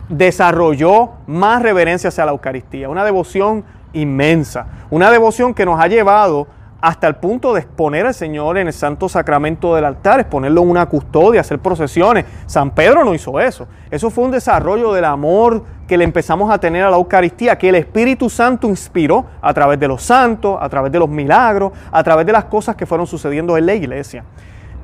desarrolló 0.08 1.12
más 1.26 1.62
reverencia 1.62 2.08
hacia 2.08 2.26
la 2.26 2.32
Eucaristía, 2.32 2.88
una 2.88 3.04
devoción 3.04 3.64
inmensa, 3.92 4.66
una 4.90 5.10
devoción 5.10 5.54
que 5.54 5.64
nos 5.64 5.80
ha 5.80 5.86
llevado 5.86 6.46
hasta 6.82 7.06
el 7.06 7.14
punto 7.14 7.54
de 7.54 7.60
exponer 7.60 8.06
al 8.06 8.12
Señor 8.12 8.58
en 8.58 8.66
el 8.66 8.72
santo 8.72 9.08
sacramento 9.08 9.76
del 9.76 9.84
altar, 9.84 10.18
exponerlo 10.18 10.62
en 10.62 10.70
una 10.70 10.86
custodia, 10.86 11.40
hacer 11.40 11.60
procesiones. 11.60 12.24
San 12.46 12.72
Pedro 12.72 13.04
no 13.04 13.14
hizo 13.14 13.38
eso. 13.38 13.68
Eso 13.88 14.10
fue 14.10 14.24
un 14.24 14.32
desarrollo 14.32 14.92
del 14.92 15.04
amor 15.04 15.62
que 15.86 15.96
le 15.96 16.02
empezamos 16.02 16.50
a 16.50 16.58
tener 16.58 16.82
a 16.82 16.90
la 16.90 16.96
Eucaristía, 16.96 17.56
que 17.56 17.68
el 17.68 17.76
Espíritu 17.76 18.28
Santo 18.28 18.66
inspiró 18.66 19.26
a 19.40 19.54
través 19.54 19.78
de 19.78 19.86
los 19.86 20.02
santos, 20.02 20.58
a 20.60 20.68
través 20.68 20.90
de 20.90 20.98
los 20.98 21.08
milagros, 21.08 21.70
a 21.92 22.02
través 22.02 22.26
de 22.26 22.32
las 22.32 22.46
cosas 22.46 22.74
que 22.74 22.84
fueron 22.84 23.06
sucediendo 23.06 23.56
en 23.56 23.64
la 23.64 23.74
iglesia. 23.74 24.24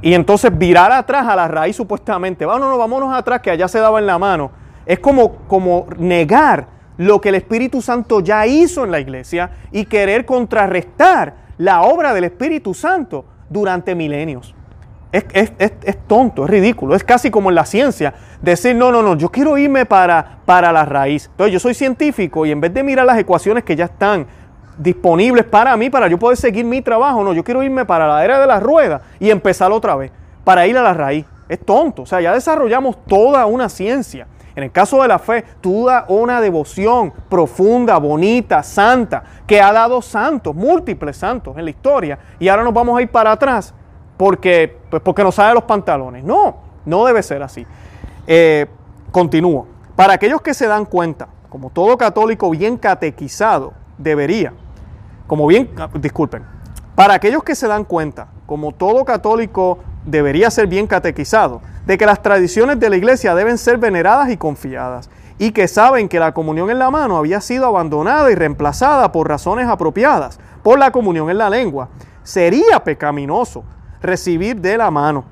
Y 0.00 0.14
entonces 0.14 0.56
virar 0.56 0.92
atrás 0.92 1.26
a 1.26 1.34
la 1.34 1.48
raíz 1.48 1.74
supuestamente, 1.74 2.46
vámonos, 2.46 2.78
vámonos 2.78 3.12
atrás 3.12 3.40
que 3.40 3.50
allá 3.50 3.66
se 3.66 3.80
daba 3.80 3.98
en 3.98 4.06
la 4.06 4.18
mano, 4.18 4.52
es 4.86 5.00
como, 5.00 5.32
como 5.48 5.86
negar 5.98 6.77
lo 6.98 7.20
que 7.20 7.30
el 7.30 7.36
Espíritu 7.36 7.80
Santo 7.80 8.20
ya 8.20 8.46
hizo 8.46 8.84
en 8.84 8.90
la 8.90 9.00
iglesia 9.00 9.50
y 9.72 9.86
querer 9.86 10.26
contrarrestar 10.26 11.34
la 11.56 11.82
obra 11.82 12.12
del 12.12 12.24
Espíritu 12.24 12.74
Santo 12.74 13.24
durante 13.48 13.94
milenios. 13.94 14.54
Es, 15.10 15.52
tonto, 16.06 16.44
es 16.44 16.50
ridículo. 16.50 16.94
Es 16.94 17.02
casi 17.02 17.30
como 17.30 17.48
en 17.48 17.54
la 17.54 17.64
ciencia 17.64 18.12
decir, 18.42 18.76
no, 18.76 18.92
no, 18.92 19.02
no, 19.02 19.16
yo 19.16 19.30
quiero 19.30 19.56
irme 19.56 19.86
para, 19.86 20.40
para 20.44 20.70
la 20.70 20.84
raíz. 20.84 21.26
Entonces 21.30 21.52
yo 21.52 21.60
soy 21.60 21.72
científico 21.72 22.44
y 22.44 22.50
en 22.50 22.60
vez 22.60 22.74
de 22.74 22.82
mirar 22.82 23.06
las 23.06 23.18
ecuaciones 23.18 23.64
que 23.64 23.74
ya 23.74 23.86
están 23.86 24.26
disponibles 24.76 25.44
para 25.44 25.76
mí, 25.76 25.90
para 25.90 26.08
yo 26.08 26.18
poder 26.18 26.36
seguir 26.36 26.64
mi 26.64 26.82
trabajo, 26.82 27.24
no, 27.24 27.32
yo 27.32 27.42
quiero 27.42 27.62
irme 27.62 27.84
para 27.84 28.06
la 28.06 28.24
era 28.24 28.38
de 28.38 28.46
la 28.46 28.60
rueda 28.60 29.00
y 29.18 29.30
empezar 29.30 29.72
otra 29.72 29.96
vez, 29.96 30.12
para 30.44 30.66
ir 30.66 30.76
a 30.76 30.82
la 30.82 30.94
raíz. 30.94 31.24
Es 31.48 31.64
tonto. 31.64 32.02
O 32.02 32.06
sea, 32.06 32.20
ya 32.20 32.34
desarrollamos 32.34 33.04
toda 33.06 33.46
una 33.46 33.68
ciencia. 33.68 34.26
En 34.58 34.64
el 34.64 34.72
caso 34.72 35.02
de 35.02 35.06
la 35.06 35.20
fe, 35.20 35.44
tú 35.60 35.86
da 35.86 36.04
una 36.08 36.40
devoción 36.40 37.12
profunda, 37.28 37.96
bonita, 37.98 38.64
santa, 38.64 39.22
que 39.46 39.60
ha 39.60 39.72
dado 39.72 40.02
santos, 40.02 40.52
múltiples 40.52 41.16
santos 41.16 41.56
en 41.56 41.64
la 41.64 41.70
historia. 41.70 42.18
Y 42.40 42.48
ahora 42.48 42.64
nos 42.64 42.74
vamos 42.74 42.98
a 42.98 43.02
ir 43.02 43.08
para 43.08 43.30
atrás 43.30 43.72
porque, 44.16 44.78
pues 44.90 45.00
porque 45.00 45.22
nos 45.22 45.36
sale 45.36 45.54
los 45.54 45.62
pantalones. 45.62 46.24
No, 46.24 46.56
no 46.84 47.04
debe 47.04 47.22
ser 47.22 47.40
así. 47.40 47.64
Eh, 48.26 48.66
continúo. 49.12 49.68
Para 49.94 50.14
aquellos 50.14 50.42
que 50.42 50.52
se 50.52 50.66
dan 50.66 50.86
cuenta, 50.86 51.28
como 51.48 51.70
todo 51.70 51.96
católico 51.96 52.50
bien 52.50 52.78
catequizado 52.78 53.74
debería, 53.96 54.54
como 55.28 55.46
bien, 55.46 55.70
ah, 55.78 55.88
disculpen, 55.94 56.44
para 56.96 57.14
aquellos 57.14 57.44
que 57.44 57.54
se 57.54 57.68
dan 57.68 57.84
cuenta, 57.84 58.26
como 58.44 58.72
todo 58.72 59.04
católico 59.04 59.78
debería 60.04 60.50
ser 60.50 60.66
bien 60.66 60.86
catequizado, 60.86 61.60
de 61.86 61.98
que 61.98 62.06
las 62.06 62.22
tradiciones 62.22 62.78
de 62.78 62.90
la 62.90 62.96
iglesia 62.96 63.34
deben 63.34 63.58
ser 63.58 63.78
veneradas 63.78 64.30
y 64.30 64.36
confiadas, 64.36 65.10
y 65.38 65.52
que 65.52 65.68
saben 65.68 66.08
que 66.08 66.18
la 66.18 66.32
comunión 66.32 66.70
en 66.70 66.78
la 66.78 66.90
mano 66.90 67.16
había 67.16 67.40
sido 67.40 67.66
abandonada 67.66 68.30
y 68.30 68.34
reemplazada 68.34 69.12
por 69.12 69.28
razones 69.28 69.68
apropiadas, 69.68 70.38
por 70.62 70.78
la 70.78 70.90
comunión 70.90 71.30
en 71.30 71.38
la 71.38 71.48
lengua, 71.48 71.88
sería 72.22 72.82
pecaminoso 72.84 73.64
recibir 74.02 74.60
de 74.60 74.76
la 74.76 74.90
mano, 74.90 75.24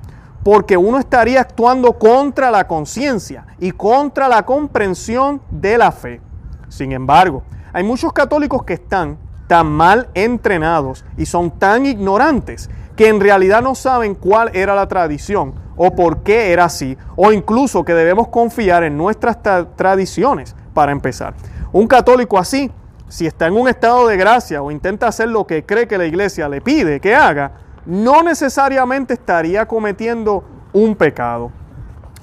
porque 0.43 0.77
uno 0.77 0.97
estaría 0.97 1.41
actuando 1.41 1.93
contra 1.93 2.49
la 2.49 2.67
conciencia 2.67 3.45
y 3.59 3.71
contra 3.71 4.27
la 4.27 4.45
comprensión 4.45 5.41
de 5.51 5.77
la 5.77 5.91
fe. 5.91 6.21
Sin 6.69 6.91
embargo, 6.91 7.43
hay 7.73 7.83
muchos 7.83 8.13
católicos 8.13 8.63
que 8.63 8.73
están 8.73 9.17
tan 9.47 9.67
mal 9.67 10.09
entrenados 10.13 11.05
y 11.17 11.25
son 11.25 11.51
tan 11.51 11.85
ignorantes 11.85 12.69
que 12.97 13.07
en 13.07 13.21
realidad 13.21 13.61
no 13.61 13.75
saben 13.75 14.15
cuál 14.15 14.49
era 14.53 14.75
la 14.75 14.87
tradición 14.87 15.53
o 15.77 15.95
por 15.95 16.23
qué 16.23 16.51
era 16.51 16.65
así, 16.65 16.97
o 17.15 17.31
incluso 17.31 17.85
que 17.85 17.93
debemos 17.93 18.27
confiar 18.29 18.83
en 18.83 18.97
nuestras 18.97 19.37
tradiciones 19.75 20.55
para 20.73 20.91
empezar. 20.91 21.35
Un 21.71 21.87
católico 21.87 22.39
así, 22.39 22.71
si 23.07 23.27
está 23.27 23.45
en 23.45 23.55
un 23.55 23.69
estado 23.69 24.07
de 24.07 24.17
gracia 24.17 24.61
o 24.61 24.71
intenta 24.71 25.07
hacer 25.07 25.29
lo 25.29 25.45
que 25.45 25.63
cree 25.63 25.87
que 25.87 25.99
la 25.99 26.05
iglesia 26.05 26.49
le 26.49 26.59
pide 26.59 26.99
que 26.99 27.15
haga, 27.15 27.51
no 27.85 28.23
necesariamente 28.23 29.13
estaría 29.13 29.67
cometiendo 29.67 30.43
un 30.73 30.95
pecado. 30.95 31.51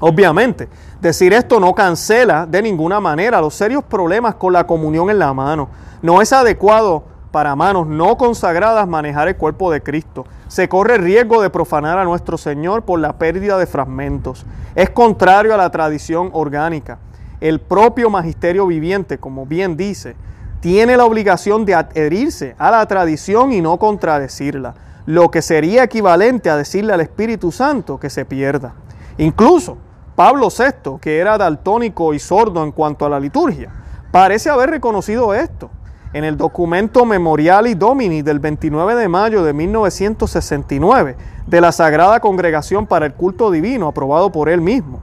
Obviamente, 0.00 0.68
decir 1.00 1.32
esto 1.32 1.60
no 1.60 1.72
cancela 1.72 2.46
de 2.46 2.60
ninguna 2.60 2.98
manera 2.98 3.40
los 3.40 3.54
serios 3.54 3.84
problemas 3.84 4.34
con 4.34 4.52
la 4.52 4.66
comunión 4.66 5.08
en 5.08 5.20
la 5.20 5.32
mano. 5.32 5.68
No 6.02 6.20
es 6.20 6.32
adecuado 6.32 7.04
para 7.34 7.56
manos 7.56 7.88
no 7.88 8.16
consagradas 8.16 8.86
manejar 8.86 9.26
el 9.26 9.34
cuerpo 9.34 9.72
de 9.72 9.82
Cristo. 9.82 10.24
Se 10.46 10.68
corre 10.68 10.98
riesgo 10.98 11.42
de 11.42 11.50
profanar 11.50 11.98
a 11.98 12.04
nuestro 12.04 12.38
Señor 12.38 12.84
por 12.84 13.00
la 13.00 13.18
pérdida 13.18 13.58
de 13.58 13.66
fragmentos. 13.66 14.46
Es 14.76 14.90
contrario 14.90 15.52
a 15.52 15.56
la 15.56 15.68
tradición 15.68 16.30
orgánica. 16.32 17.00
El 17.40 17.60
propio 17.60 18.08
magisterio 18.08 18.68
viviente, 18.68 19.18
como 19.18 19.46
bien 19.46 19.76
dice, 19.76 20.14
tiene 20.60 20.96
la 20.96 21.06
obligación 21.06 21.64
de 21.64 21.74
adherirse 21.74 22.54
a 22.56 22.70
la 22.70 22.86
tradición 22.86 23.52
y 23.52 23.60
no 23.60 23.80
contradecirla 23.80 24.76
lo 25.04 25.28
que 25.32 25.42
sería 25.42 25.82
equivalente 25.82 26.50
a 26.50 26.56
decirle 26.56 26.92
al 26.92 27.00
Espíritu 27.00 27.50
Santo 27.50 27.98
que 27.98 28.10
se 28.10 28.24
pierda. 28.24 28.74
Incluso 29.18 29.76
Pablo 30.14 30.50
VI, 30.56 30.98
que 31.00 31.18
era 31.18 31.36
daltónico 31.36 32.14
y 32.14 32.20
sordo 32.20 32.62
en 32.62 32.70
cuanto 32.70 33.04
a 33.04 33.08
la 33.08 33.18
liturgia, 33.18 33.72
parece 34.12 34.50
haber 34.50 34.70
reconocido 34.70 35.34
esto. 35.34 35.68
En 36.14 36.22
el 36.22 36.36
documento 36.36 37.04
Memoriali 37.04 37.74
Domini 37.74 38.22
del 38.22 38.38
29 38.38 38.94
de 38.94 39.08
mayo 39.08 39.42
de 39.42 39.52
1969 39.52 41.16
de 41.44 41.60
la 41.60 41.72
Sagrada 41.72 42.20
Congregación 42.20 42.86
para 42.86 43.04
el 43.06 43.14
Culto 43.14 43.50
Divino, 43.50 43.88
aprobado 43.88 44.30
por 44.30 44.48
él 44.48 44.60
mismo. 44.60 45.00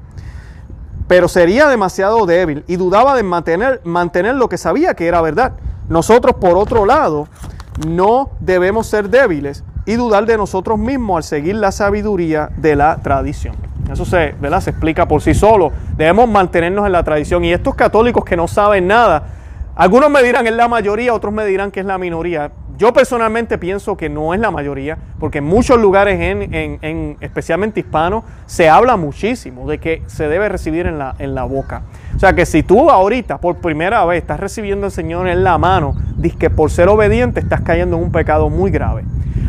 Pero 1.09 1.27
sería 1.27 1.67
demasiado 1.67 2.25
débil 2.25 2.63
y 2.65 2.77
dudaba 2.77 3.13
de 3.13 3.23
mantener, 3.23 3.81
mantener 3.83 4.35
lo 4.35 4.47
que 4.47 4.57
sabía 4.57 4.93
que 4.93 5.05
era 5.05 5.19
verdad. 5.21 5.51
Nosotros, 5.89 6.37
por 6.37 6.57
otro 6.57 6.85
lado, 6.85 7.27
no 7.85 8.29
debemos 8.39 8.87
ser 8.87 9.09
débiles 9.09 9.65
y 9.85 9.95
dudar 9.95 10.25
de 10.25 10.37
nosotros 10.37 10.79
mismos 10.79 11.17
al 11.17 11.23
seguir 11.23 11.55
la 11.55 11.73
sabiduría 11.73 12.51
de 12.55 12.77
la 12.77 13.01
tradición. 13.03 13.57
Eso 13.91 14.05
se, 14.05 14.33
¿verdad? 14.39 14.61
se 14.61 14.69
explica 14.69 15.09
por 15.09 15.21
sí 15.21 15.33
solo. 15.33 15.73
Debemos 15.97 16.29
mantenernos 16.29 16.85
en 16.85 16.93
la 16.93 17.03
tradición. 17.03 17.43
Y 17.43 17.51
estos 17.51 17.75
católicos 17.75 18.23
que 18.23 18.37
no 18.37 18.47
saben 18.47 18.87
nada, 18.87 19.40
algunos 19.75 20.09
me 20.09 20.21
dirán 20.21 20.47
es 20.47 20.53
la 20.53 20.67
mayoría, 20.67 21.13
otros 21.13 21.33
me 21.33 21.45
dirán 21.45 21.71
que 21.71 21.79
es 21.79 21.85
la 21.85 21.97
minoría. 21.97 22.51
Yo 22.77 22.93
personalmente 22.93 23.57
pienso 23.57 23.95
que 23.95 24.09
no 24.09 24.33
es 24.33 24.39
la 24.39 24.51
mayoría, 24.51 24.97
porque 25.19 25.37
en 25.37 25.43
muchos 25.43 25.79
lugares, 25.79 26.19
en, 26.19 27.17
especialmente 27.21 27.79
hispanos, 27.79 28.23
se 28.47 28.69
habla 28.69 28.97
muchísimo 28.97 29.69
de 29.69 29.77
que 29.77 30.01
se 30.07 30.27
debe 30.27 30.49
recibir 30.49 30.87
en 30.87 30.97
la, 30.97 31.15
en 31.19 31.35
la 31.35 31.43
boca. 31.43 31.83
O 32.15 32.19
sea 32.19 32.33
que 32.33 32.45
si 32.45 32.63
tú 32.63 32.89
ahorita 32.89 33.37
por 33.37 33.57
primera 33.57 34.03
vez 34.05 34.21
estás 34.21 34.39
recibiendo 34.39 34.87
al 34.87 34.91
Señor 34.91 35.27
en 35.27 35.43
la 35.43 35.57
mano, 35.57 35.95
dices 36.17 36.39
que 36.39 36.49
por 36.49 36.71
ser 36.71 36.89
obediente 36.89 37.39
estás 37.39 37.61
cayendo 37.61 37.97
en 37.97 38.03
un 38.03 38.11
pecado 38.11 38.49
muy 38.49 38.71
grave. 38.71 39.03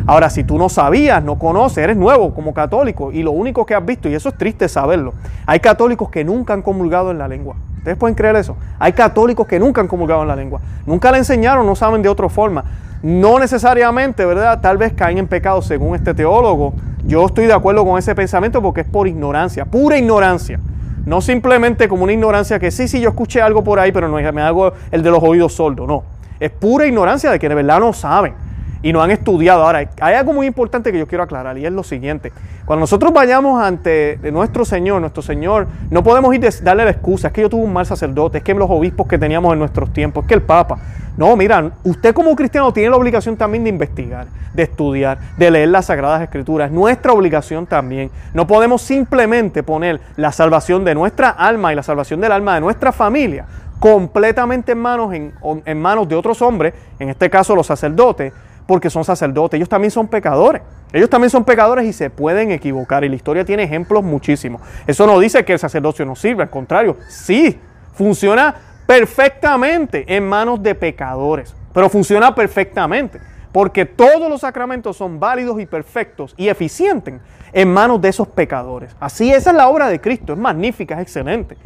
Ahora, 0.07 0.31
si 0.31 0.45
tú 0.45 0.59
no 0.59 0.69
sabías, 0.69 1.23
no 1.23 1.39
conoces, 1.39 1.79
eres 1.79 1.97
nuevo 1.97 2.35
como 2.35 2.53
católico 2.53 3.13
y 3.13 3.23
lo 3.23 3.31
único 3.31 3.65
que 3.65 3.75
has 3.75 3.85
visto, 3.85 4.09
y 4.09 4.15
eso 4.15 4.29
es 4.29 4.37
triste 4.37 4.69
saberlo, 4.69 5.15
hay 5.47 5.61
católicos 5.61 6.11
que 6.11 6.25
nunca 6.25 6.53
han 6.53 6.63
comulgado 6.63 7.11
en 7.11 7.19
la 7.19 7.29
lengua. 7.29 7.57
¿Ustedes 7.83 7.99
pueden 7.99 8.15
creer 8.15 8.37
eso? 8.37 8.57
Hay 8.79 8.93
católicos 8.93 9.45
que 9.45 9.59
nunca 9.59 9.81
han 9.81 9.89
comulgado 9.89 10.23
en 10.23 10.29
la 10.29 10.37
lengua. 10.37 10.61
Nunca 10.87 11.11
la 11.11 11.19
enseñaron, 11.19 11.67
no 11.67 11.75
saben 11.75 12.01
de 12.01 12.09
otra 12.09 12.29
forma. 12.29 12.63
No 13.03 13.41
necesariamente, 13.41 14.25
¿verdad? 14.25 14.61
Tal 14.61 14.79
vez 14.79 14.93
caen 14.93 15.19
en 15.19 15.27
pecado 15.27 15.61
según 15.63 15.97
este 15.97 16.15
teólogo. 16.15 16.75
Yo 17.05 17.27
estoy 17.27 17.47
de 17.47 17.53
acuerdo 17.53 17.85
con 17.85 17.99
ese 17.99 18.15
pensamiento 18.15 18.63
porque 18.63 18.83
es 18.83 18.87
por 18.87 19.09
ignorancia, 19.09 19.65
pura 19.65 19.99
ignorancia. 19.99 20.61
No 21.05 21.21
simplemente 21.21 21.89
como 21.89 22.05
una 22.05 22.13
ignorancia 22.13 22.61
que 22.61 22.71
sí, 22.71 22.87
sí, 22.87 23.01
yo 23.01 23.09
escuché 23.09 23.43
algo 23.43 23.65
por 23.65 23.81
ahí, 23.81 23.91
pero 23.91 24.07
no 24.07 24.15
me 24.33 24.43
hago 24.43 24.73
el 24.93 25.03
de 25.03 25.11
los 25.11 25.21
oídos 25.21 25.53
sordos. 25.55 25.89
No. 25.89 26.05
Es 26.39 26.53
pura 26.53 26.87
ignorancia 26.87 27.33
de 27.33 27.41
que 27.41 27.49
de 27.49 27.57
verdad 27.57 27.81
no 27.81 27.93
saben 27.93 28.35
y 28.83 28.93
no 28.93 29.03
han 29.03 29.11
estudiado. 29.11 29.65
Ahora, 29.65 29.89
hay 30.01 30.15
algo 30.15 30.33
muy 30.33 30.47
importante 30.47 30.93
que 30.93 30.99
yo 30.99 31.07
quiero 31.07 31.25
aclarar 31.25 31.57
y 31.57 31.65
es 31.65 31.73
lo 31.73 31.83
siguiente. 31.83 32.33
Cuando 32.65 32.83
nosotros 32.83 33.13
vayamos 33.13 33.63
ante 33.63 34.19
nuestro 34.33 34.65
Señor, 34.65 35.01
nuestro 35.01 35.23
Señor, 35.23 35.69
no 35.91 36.03
podemos 36.03 36.35
ir 36.35 36.47
a 36.47 36.51
darle 36.63 36.85
la 36.85 36.91
excusa, 36.91 37.29
es 37.29 37.33
que 37.33 37.43
yo 37.43 37.49
tuve 37.49 37.65
un 37.65 37.73
mal 37.73 37.87
sacerdote, 37.87 38.39
es 38.39 38.45
que 38.45 38.55
los 38.55 38.71
obispos 38.71 39.07
que 39.07 39.19
teníamos 39.19 39.53
en 39.53 39.59
nuestros 39.59 39.93
tiempos, 39.93 40.25
es 40.25 40.29
que 40.29 40.35
el 40.35 40.43
Papa. 40.43 40.79
No, 41.17 41.37
mira, 41.37 41.73
usted 41.85 42.15
como 42.15 42.35
cristiano 42.35 42.73
tiene 42.73 42.89
la 42.89 42.97
obligación 42.97 43.37
también 43.37 43.65
de 43.65 43.71
investigar, 43.71 44.27
de 44.55 44.63
estudiar, 44.63 45.19
de 45.37 45.51
leer 45.51 45.69
las 45.69 45.87
Sagradas 45.87 46.23
Escrituras. 46.23 46.71
Nuestra 46.71 47.13
obligación 47.13 47.67
también. 47.67 48.11
No 48.33 48.47
podemos 48.47 48.81
simplemente 48.81 49.63
poner 49.63 50.01
la 50.17 50.33
salvación 50.33 50.85
de 50.85 50.95
nuestra 50.95 51.29
alma 51.29 51.73
y 51.73 51.77
la 51.77 51.83
salvación 51.83 52.21
del 52.21 52.33
alma 52.33 52.55
de 52.55 52.63
nuestra 52.63 52.93
familia 52.93 53.47
completamente 53.79 54.73
en 54.73 54.79
manos, 54.79 55.13
en 55.13 55.83
manos 55.83 56.09
de 56.09 56.15
otros 56.15 56.41
hombres, 56.41 56.73
en 57.01 57.09
este 57.09 57.29
caso 57.29 57.57
los 57.57 57.67
sacerdotes, 57.67 58.33
porque 58.67 58.91
son 58.91 59.05
sacerdotes. 59.05 59.59
Ellos 59.59 59.69
también 59.69 59.91
son 59.91 60.09
pecadores. 60.09 60.63
Ellos 60.93 61.09
también 61.09 61.31
son 61.31 61.45
pecadores 61.45 61.87
y 61.87 61.93
se 61.93 62.11
pueden 62.11 62.51
equivocar. 62.53 63.05
Y 63.05 63.09
la 63.09 63.17
historia 63.17 63.45
tiene 63.45 63.63
ejemplos 63.63 64.03
muchísimos. 64.03 64.61
Eso 64.87 65.07
no 65.07 65.19
dice 65.19 65.45
que 65.45 65.55
el 65.55 65.59
sacerdocio 65.59 66.05
no 66.05 66.15
sirve, 66.15 66.43
al 66.43 66.51
contrario, 66.51 66.97
sí, 67.09 67.59
funciona 67.95 68.55
perfectamente 68.87 70.05
en 70.15 70.29
manos 70.29 70.63
de 70.63 70.75
pecadores. 70.75 71.55
Pero 71.73 71.89
funciona 71.89 72.35
perfectamente. 72.35 73.21
Porque 73.53 73.85
todos 73.85 74.31
los 74.31 74.41
sacramentos 74.41 74.97
son 74.97 75.21
válidos 75.21 75.61
y 75.61 75.67
perfectos 75.67 76.35
y 76.39 76.49
eficientes 76.49 77.15
en 77.53 77.73
manos 77.73 78.01
de 78.01 78.09
esos 78.09 78.29
pecadores. 78.29 78.97
Así 78.99 79.31
esa 79.31 79.51
es 79.51 79.57
la 79.57 79.69
obra 79.69 79.89
de 79.89 80.01
Cristo. 80.01 80.33
Es 80.33 80.39
magnífica, 80.39 80.95
es 80.95 81.03
excelente. 81.03 81.57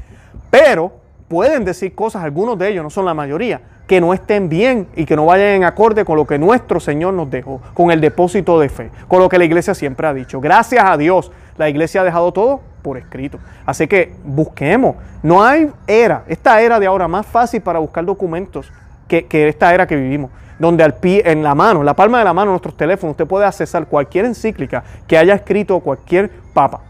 Pero 0.51 1.06
pueden 1.29 1.65
decir 1.65 1.95
cosas, 1.95 2.23
algunos 2.23 2.59
de 2.59 2.69
ellos, 2.69 2.85
no 2.85 2.91
son 2.91 3.05
la 3.05 3.15
mayoría, 3.15 3.61
que 3.87 4.01
no 4.01 4.12
estén 4.12 4.49
bien 4.49 4.89
y 4.97 5.05
que 5.05 5.17
no 5.17 5.27
vayan 5.27 5.49
en 5.49 5.65
acorde 5.65 6.05
con 6.05 6.17
lo 6.17 6.27
que 6.27 6.39
nuestro 6.39 6.81
Señor 6.81 7.15
nos 7.15 7.31
dejó, 7.31 7.61
con 7.75 7.91
el 7.91 8.01
depósito 8.01 8.59
de 8.59 8.69
fe, 8.69 8.91
con 9.09 9.21
lo 9.21 9.29
que 9.29 9.39
la 9.39 9.45
iglesia 9.45 9.75
siempre 9.75 10.07
ha 10.07 10.15
dicho. 10.15 10.41
Gracias 10.41 10.85
a 10.85 10.97
Dios, 10.97 11.31
la 11.57 11.69
iglesia 11.69 12.01
ha 12.01 12.05
dejado 12.05 12.33
todo 12.33 12.61
por 12.83 12.99
escrito. 12.99 13.39
Así 13.65 13.87
que 13.87 14.12
busquemos. 14.25 14.97
No 15.23 15.43
hay 15.43 15.71
era, 15.87 16.25
esta 16.29 16.61
era 16.61 16.79
de 16.79 16.87
ahora 16.87 17.09
más 17.09 17.27
fácil 17.27 17.61
para 17.61 17.79
buscar 17.79 18.05
documentos 18.05 18.73
que, 19.09 19.27
esta 19.49 19.73
era 19.73 19.87
que 19.87 19.97
vivimos, 19.97 20.31
donde 20.59 20.83
al 20.83 20.95
pie, 20.95 21.23
en 21.25 21.43
la 21.43 21.55
mano, 21.55 21.81
en 21.81 21.87
la 21.87 21.95
palma 21.95 22.19
de 22.19 22.25
la 22.25 22.33
mano, 22.33 22.51
nuestros 22.51 22.77
teléfonos, 22.77 23.12
usted 23.12 23.27
puede 23.27 23.45
accesar 23.45 23.87
cualquier 23.87 24.25
encíclica 24.25 24.83
que 25.07 25.17
haya 25.17 25.35
escrito 25.35 25.79
cualquier 25.81 26.31
papa 26.53 26.81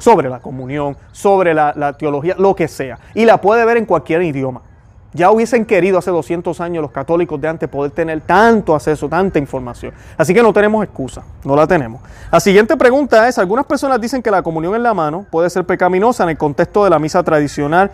sobre 0.00 0.28
la 0.28 0.40
comunión, 0.40 0.96
sobre 1.12 1.54
la, 1.54 1.92
teología, 1.96 2.34
lo 2.38 2.56
que 2.56 2.66
sea, 2.66 2.98
y 3.14 3.24
la 3.24 3.40
puede 3.40 3.64
ver 3.64 3.76
en 3.76 3.86
cualquier 3.86 4.22
idioma. 4.22 4.62
Ya 5.12 5.30
hubiesen 5.32 5.64
querido 5.64 5.98
hace 5.98 6.10
200 6.10 6.60
años 6.60 6.82
los 6.82 6.92
católicos 6.92 7.40
de 7.40 7.48
antes 7.48 7.68
poder 7.68 7.90
tener 7.90 8.20
tanto 8.20 8.76
acceso, 8.76 9.08
tanta 9.08 9.40
información. 9.40 9.92
Así 10.16 10.32
que 10.32 10.42
no 10.42 10.52
tenemos 10.52 10.84
excusa, 10.84 11.22
no 11.44 11.56
la 11.56 11.66
tenemos. 11.66 12.00
La 12.30 12.38
siguiente 12.38 12.76
pregunta 12.76 13.26
es, 13.28 13.36
algunas 13.38 13.66
personas 13.66 14.00
dicen 14.00 14.22
que 14.22 14.30
la 14.30 14.42
comunión 14.42 14.74
en 14.76 14.84
la 14.84 14.94
mano 14.94 15.26
puede 15.28 15.50
ser 15.50 15.64
pecaminosa 15.64 16.22
en 16.22 16.30
el 16.30 16.38
contexto 16.38 16.84
de 16.84 16.90
la 16.90 16.98
misa 17.00 17.22
tradicional 17.24 17.90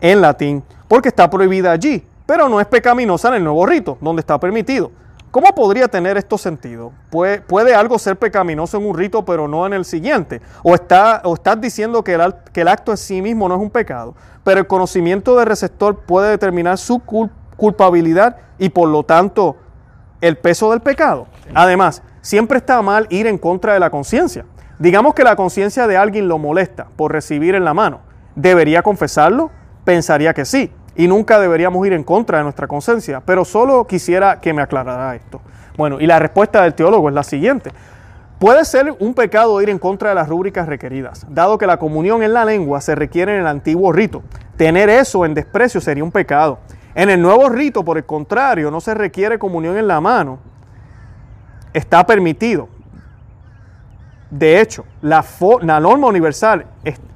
en 0.00 0.20
latín, 0.20 0.62
porque 0.86 1.08
está 1.08 1.28
prohibida 1.28 1.72
allí, 1.72 2.04
pero 2.24 2.48
no 2.48 2.60
es 2.60 2.66
pecaminosa 2.68 3.28
en 3.28 3.34
el 3.34 3.44
nuevo 3.44 3.66
rito, 3.66 3.98
donde 4.00 4.20
está 4.20 4.38
permitido. 4.38 4.92
¿Cómo 5.30 5.46
podría 5.54 5.86
tener 5.86 6.16
esto 6.16 6.36
sentido? 6.36 6.92
¿Puede, 7.08 7.40
¿Puede, 7.40 7.72
algo 7.72 8.00
ser 8.00 8.16
pecaminoso 8.16 8.78
en 8.78 8.86
un 8.86 8.98
rito 8.98 9.24
pero 9.24 9.46
no 9.46 9.64
en 9.64 9.72
el 9.72 9.84
siguiente? 9.84 10.40
¿O, 10.64 10.74
está, 10.74 11.22
o 11.24 11.34
estás 11.34 11.60
diciendo 11.60 12.02
que 12.02 12.14
el, 12.14 12.34
que 12.52 12.62
el, 12.62 12.68
acto 12.68 12.90
en 12.90 12.96
sí 12.96 13.22
mismo 13.22 13.48
no 13.48 13.54
es 13.54 13.60
un 13.60 13.70
pecado, 13.70 14.16
pero 14.42 14.58
el 14.58 14.66
conocimiento 14.66 15.36
del 15.36 15.46
receptor 15.46 16.00
puede 16.00 16.30
determinar 16.30 16.78
su 16.78 16.98
culpabilidad 17.56 18.38
y 18.58 18.70
por 18.70 18.88
lo 18.88 19.04
tanto 19.04 19.56
el 20.20 20.36
peso 20.36 20.72
del 20.72 20.80
pecado? 20.80 21.28
Además, 21.54 22.02
siempre 22.22 22.58
está 22.58 22.82
mal 22.82 23.06
ir 23.08 23.28
en 23.28 23.38
contra 23.38 23.74
de 23.74 23.78
la 23.78 23.90
conciencia. 23.90 24.46
Digamos 24.80 25.14
que 25.14 25.22
la 25.22 25.36
conciencia 25.36 25.86
de 25.86 25.96
alguien 25.96 26.26
lo 26.26 26.38
molesta 26.38 26.88
por 26.96 27.12
recibir 27.12 27.54
en 27.54 27.64
la 27.64 27.72
mano. 27.72 28.00
¿Debería 28.34 28.82
confesarlo? 28.82 29.52
Pensaría 29.84 30.34
que 30.34 30.44
sí 30.44 30.72
y 30.96 31.08
nunca 31.08 31.38
deberíamos 31.38 31.86
ir 31.86 31.92
en 31.92 32.04
contra 32.04 32.38
de 32.38 32.44
nuestra 32.44 32.66
conciencia, 32.66 33.20
pero 33.24 33.44
solo 33.44 33.86
quisiera 33.86 34.40
que 34.40 34.52
me 34.52 34.62
aclarara 34.62 35.14
esto. 35.14 35.40
Bueno, 35.76 36.00
y 36.00 36.06
la 36.06 36.18
respuesta 36.18 36.62
del 36.62 36.74
teólogo 36.74 37.08
es 37.08 37.14
la 37.14 37.22
siguiente. 37.22 37.70
Puede 38.38 38.64
ser 38.64 38.94
un 38.98 39.14
pecado 39.14 39.60
ir 39.60 39.68
en 39.68 39.78
contra 39.78 40.08
de 40.08 40.14
las 40.14 40.28
rúbricas 40.28 40.66
requeridas, 40.66 41.26
dado 41.28 41.58
que 41.58 41.66
la 41.66 41.78
comunión 41.78 42.22
en 42.22 42.32
la 42.32 42.44
lengua 42.44 42.80
se 42.80 42.94
requiere 42.94 43.34
en 43.34 43.40
el 43.40 43.46
antiguo 43.46 43.92
rito. 43.92 44.22
Tener 44.56 44.88
eso 44.88 45.24
en 45.26 45.34
desprecio 45.34 45.80
sería 45.80 46.04
un 46.04 46.10
pecado. 46.10 46.58
En 46.94 47.10
el 47.10 47.20
nuevo 47.20 47.48
rito, 47.48 47.84
por 47.84 47.98
el 47.98 48.04
contrario, 48.04 48.70
no 48.70 48.80
se 48.80 48.94
requiere 48.94 49.38
comunión 49.38 49.76
en 49.76 49.86
la 49.86 50.00
mano. 50.00 50.38
Está 51.72 52.04
permitido. 52.04 52.68
De 54.30 54.60
hecho, 54.60 54.84
la, 55.02 55.24
norma 55.80 56.06
universal 56.06 56.64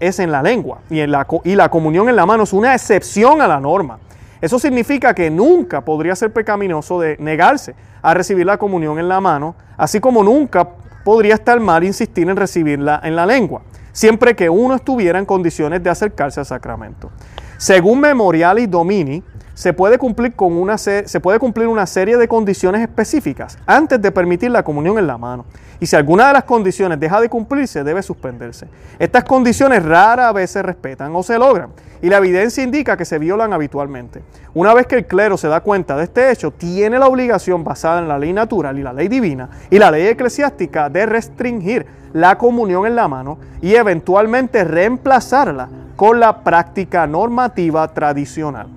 es, 0.00 0.18
en 0.18 0.33
la 0.33 0.42
lengua 0.42 0.81
y, 0.90 1.07
la, 1.07 1.68
comunión 1.68 2.09
en 2.09 2.16
la 2.16 2.27
mano 2.27 2.42
es 2.42 2.53
una 2.53 2.74
excepción 2.74 3.40
a 3.40 3.46
la 3.46 3.61
norma. 3.61 4.00
Eso 4.40 4.59
significa 4.59 5.14
que 5.14 5.31
nunca 5.31 5.83
podría 5.83 6.16
ser 6.16 6.33
pecaminoso 6.33 7.00
de 7.00 7.16
negarse 7.18 7.74
a 8.03 8.14
recibir 8.14 8.44
la 8.44 8.59
comunión 8.59 8.98
en 8.98 9.09
la 9.09 9.20
mano, 9.20 9.55
así 9.77 10.00
como 10.00 10.24
nunca 10.24 10.68
podría 11.05 11.35
estar 11.35 11.59
mal 11.61 11.85
insistir 11.85 12.29
en 12.29 12.37
recibirla 12.37 13.00
en 13.05 13.14
la 13.14 13.27
lengua, 13.27 13.62
siempre 13.92 14.35
que 14.35 14.50
uno 14.50 14.74
estuviera 14.74 15.18
en 15.18 15.24
condiciones 15.24 15.83
de 15.83 15.90
acercarse 15.90 16.40
al 16.40 16.46
sacramento. 16.46 17.11
Según 17.59 18.00
Memorial 18.00 18.59
y 18.59 18.66
Domini, 18.66 19.22
se 19.55 19.72
puede, 19.72 19.98
cumplir 19.98 20.35
con 20.35 20.53
una, 20.53 20.77
se 20.77 21.20
puede 21.20 21.38
cumplir 21.38 21.68
una 21.68 21.87
serie 21.87 22.16
de 22.16 22.27
condiciones 22.27 22.83
específicas 22.83 23.57
antes 23.66 24.03
de 24.03 24.11
permitir 24.11 24.50
la 24.50 24.64
comunión 24.64 24.98
en 24.98 25.07
la 25.07 25.16
mano. 25.16 25.46
Y 25.80 25.87
si 25.87 25.96
alguna 25.96 26.28
de 26.28 26.34
las 26.34 26.44
condiciones 26.44 27.00
deja 27.00 27.20
de 27.20 27.28
cumplirse, 27.28 27.84
debe 27.84 28.02
suspenderse. 28.02 28.68
Estas 28.98 29.24
condiciones 29.24 29.82
rara 29.84 30.32
vez 30.32 30.50
se 30.50 30.62
respetan 30.62 31.14
o 31.14 31.22
se 31.22 31.38
logran, 31.38 31.70
y 32.00 32.08
la 32.08 32.18
evidencia 32.18 32.62
indica 32.62 32.96
que 32.96 33.04
se 33.04 33.18
violan 33.18 33.52
habitualmente. 33.52 34.22
Una 34.54 34.74
vez 34.74 34.87
que 34.87 34.96
el 34.96 35.06
clero 35.06 35.37
se 35.37 35.48
da 35.48 35.60
cuenta 35.60 35.96
de 35.96 36.04
este 36.04 36.30
hecho, 36.30 36.50
tiene 36.50 36.98
la 36.98 37.06
obligación 37.06 37.64
basada 37.64 38.00
en 38.00 38.08
la 38.08 38.18
ley 38.18 38.32
natural 38.32 38.78
y 38.78 38.82
la 38.82 38.92
ley 38.92 39.08
divina 39.08 39.48
y 39.70 39.78
la 39.78 39.90
ley 39.90 40.06
eclesiástica 40.06 40.88
de 40.88 41.06
restringir 41.06 41.87
la 42.12 42.38
comunión 42.38 42.87
en 42.87 42.94
la 42.94 43.08
mano 43.08 43.38
y 43.60 43.74
eventualmente 43.74 44.64
reemplazarla 44.64 45.68
con 45.96 46.20
la 46.20 46.42
práctica 46.44 47.06
normativa 47.06 47.88
tradicional. 47.88 48.68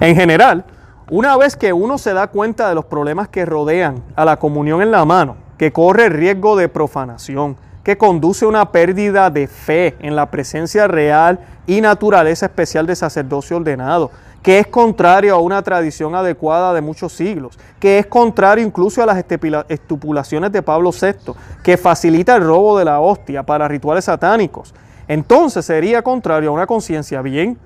En 0.00 0.14
general, 0.14 0.64
una 1.10 1.36
vez 1.36 1.56
que 1.56 1.72
uno 1.72 1.98
se 1.98 2.12
da 2.12 2.26
cuenta 2.26 2.68
de 2.68 2.74
los 2.74 2.84
problemas 2.84 3.28
que 3.28 3.44
rodean 3.44 4.02
a 4.14 4.24
la 4.24 4.36
comunión 4.36 4.82
en 4.82 4.90
la 4.90 5.04
mano, 5.04 5.47
que 5.58 5.72
corre 5.72 6.08
riesgo 6.08 6.56
de 6.56 6.68
profanación, 6.68 7.56
que 7.84 7.98
conduce 7.98 8.44
a 8.44 8.48
una 8.48 8.70
pérdida 8.70 9.28
de 9.30 9.46
fe 9.46 9.96
en 10.00 10.14
la 10.16 10.30
presencia 10.30 10.86
real 10.86 11.40
y 11.66 11.80
naturaleza 11.80 12.46
especial 12.46 12.86
de 12.86 12.96
sacerdocio 12.96 13.56
ordenado, 13.56 14.10
que 14.42 14.58
es 14.58 14.66
contrario 14.68 15.34
a 15.34 15.40
una 15.40 15.62
tradición 15.62 16.14
adecuada 16.14 16.72
de 16.72 16.80
muchos 16.80 17.12
siglos, 17.12 17.58
que 17.80 17.98
es 17.98 18.06
contrario 18.06 18.64
incluso 18.64 19.02
a 19.02 19.06
las 19.06 19.24
estipulaciones 19.68 20.52
de 20.52 20.62
Pablo 20.62 20.90
VI, 20.92 21.32
que 21.62 21.76
facilita 21.76 22.36
el 22.36 22.44
robo 22.44 22.78
de 22.78 22.84
la 22.84 23.00
hostia 23.00 23.42
para 23.42 23.66
rituales 23.66 24.04
satánicos. 24.04 24.74
Entonces 25.08 25.64
sería 25.64 26.02
contrario 26.02 26.50
a 26.50 26.52
una 26.52 26.66
conciencia 26.66 27.22
bien, 27.22 27.58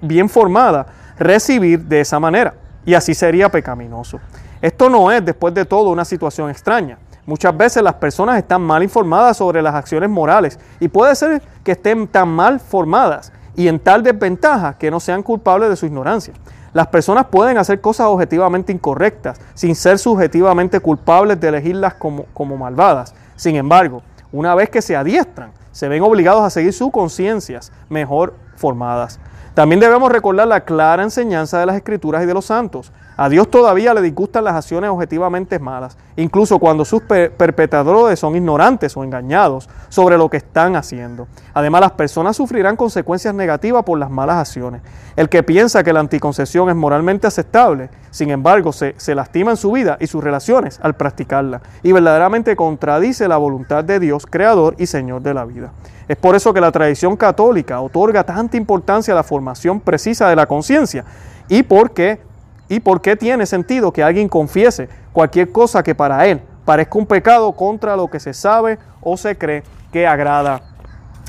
bien 0.00 0.28
formada 0.28 0.86
recibir 1.18 1.80
de 1.80 2.00
esa 2.00 2.18
manera 2.18 2.54
y 2.84 2.94
así 2.94 3.14
sería 3.14 3.50
pecaminoso. 3.50 4.18
Esto 4.62 4.88
no 4.88 5.12
es, 5.12 5.24
después 5.24 5.52
de 5.52 5.66
todo, 5.66 5.90
una 5.90 6.04
situación 6.04 6.48
extraña. 6.50 6.98
Muchas 7.26 7.56
veces 7.56 7.82
las 7.82 7.94
personas 7.94 8.38
están 8.38 8.62
mal 8.62 8.84
informadas 8.84 9.36
sobre 9.36 9.60
las 9.60 9.74
acciones 9.74 10.08
morales 10.08 10.60
y 10.78 10.86
puede 10.86 11.14
ser 11.16 11.42
que 11.64 11.72
estén 11.72 12.06
tan 12.06 12.28
mal 12.28 12.60
formadas 12.60 13.32
y 13.56 13.66
en 13.66 13.80
tal 13.80 14.04
desventaja 14.04 14.78
que 14.78 14.92
no 14.92 15.00
sean 15.00 15.24
culpables 15.24 15.68
de 15.68 15.76
su 15.76 15.86
ignorancia. 15.86 16.34
Las 16.72 16.86
personas 16.86 17.26
pueden 17.26 17.58
hacer 17.58 17.80
cosas 17.80 18.06
objetivamente 18.06 18.72
incorrectas 18.72 19.40
sin 19.54 19.74
ser 19.74 19.98
subjetivamente 19.98 20.78
culpables 20.78 21.40
de 21.40 21.48
elegirlas 21.48 21.94
como, 21.94 22.26
como 22.32 22.56
malvadas. 22.56 23.12
Sin 23.34 23.56
embargo, 23.56 24.02
una 24.30 24.54
vez 24.54 24.70
que 24.70 24.82
se 24.82 24.94
adiestran, 24.94 25.50
se 25.72 25.88
ven 25.88 26.02
obligados 26.02 26.42
a 26.42 26.50
seguir 26.50 26.72
sus 26.72 26.92
conciencias 26.92 27.72
mejor 27.88 28.34
formadas. 28.56 29.18
También 29.54 29.80
debemos 29.80 30.12
recordar 30.12 30.46
la 30.46 30.60
clara 30.60 31.02
enseñanza 31.02 31.58
de 31.58 31.66
las 31.66 31.76
Escrituras 31.76 32.22
y 32.22 32.26
de 32.26 32.34
los 32.34 32.44
santos. 32.44 32.92
A 33.18 33.30
Dios 33.30 33.50
todavía 33.50 33.94
le 33.94 34.02
disgustan 34.02 34.44
las 34.44 34.54
acciones 34.54 34.90
objetivamente 34.90 35.58
malas, 35.58 35.96
incluso 36.16 36.58
cuando 36.58 36.84
sus 36.84 37.00
perpetradores 37.00 38.18
son 38.18 38.36
ignorantes 38.36 38.94
o 38.94 39.04
engañados 39.04 39.70
sobre 39.88 40.18
lo 40.18 40.28
que 40.28 40.36
están 40.36 40.76
haciendo. 40.76 41.26
Además, 41.54 41.80
las 41.80 41.92
personas 41.92 42.36
sufrirán 42.36 42.76
consecuencias 42.76 43.34
negativas 43.34 43.84
por 43.84 43.98
las 43.98 44.10
malas 44.10 44.36
acciones. 44.36 44.82
El 45.16 45.30
que 45.30 45.42
piensa 45.42 45.82
que 45.82 45.94
la 45.94 46.00
anticoncepción 46.00 46.68
es 46.68 46.76
moralmente 46.76 47.26
aceptable, 47.26 47.88
sin 48.10 48.30
embargo, 48.30 48.70
se, 48.74 48.94
se 48.98 49.14
lastima 49.14 49.52
en 49.52 49.56
su 49.56 49.72
vida 49.72 49.96
y 49.98 50.08
sus 50.08 50.22
relaciones 50.22 50.78
al 50.82 50.94
practicarla, 50.94 51.62
y 51.82 51.92
verdaderamente 51.92 52.54
contradice 52.54 53.28
la 53.28 53.38
voluntad 53.38 53.82
de 53.82 53.98
Dios, 53.98 54.26
Creador 54.26 54.74
y 54.76 54.84
Señor 54.84 55.22
de 55.22 55.32
la 55.32 55.46
vida. 55.46 55.72
Es 56.06 56.18
por 56.18 56.36
eso 56.36 56.52
que 56.52 56.60
la 56.60 56.70
tradición 56.70 57.16
católica 57.16 57.80
otorga 57.80 58.24
tanta 58.24 58.58
importancia 58.58 59.14
a 59.14 59.16
la 59.16 59.22
formación 59.22 59.80
precisa 59.80 60.28
de 60.28 60.36
la 60.36 60.46
conciencia 60.46 61.04
y 61.48 61.62
por 61.62 61.92
qué 61.92 62.20
y 62.68 62.80
por 62.80 63.00
qué 63.00 63.16
tiene 63.16 63.46
sentido 63.46 63.92
que 63.92 64.02
alguien 64.02 64.28
confiese 64.28 64.88
cualquier 65.12 65.52
cosa 65.52 65.82
que 65.82 65.94
para 65.94 66.26
él 66.26 66.40
parezca 66.64 66.98
un 66.98 67.06
pecado 67.06 67.52
contra 67.52 67.96
lo 67.96 68.08
que 68.08 68.20
se 68.20 68.34
sabe 68.34 68.78
o 69.00 69.16
se 69.16 69.38
cree 69.38 69.62
que 69.92 70.06
agrada 70.06 70.62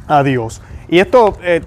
a 0.08 0.24
Dios. 0.24 0.62
Y 0.88 1.00
esto 1.00 1.38
es 1.44 1.64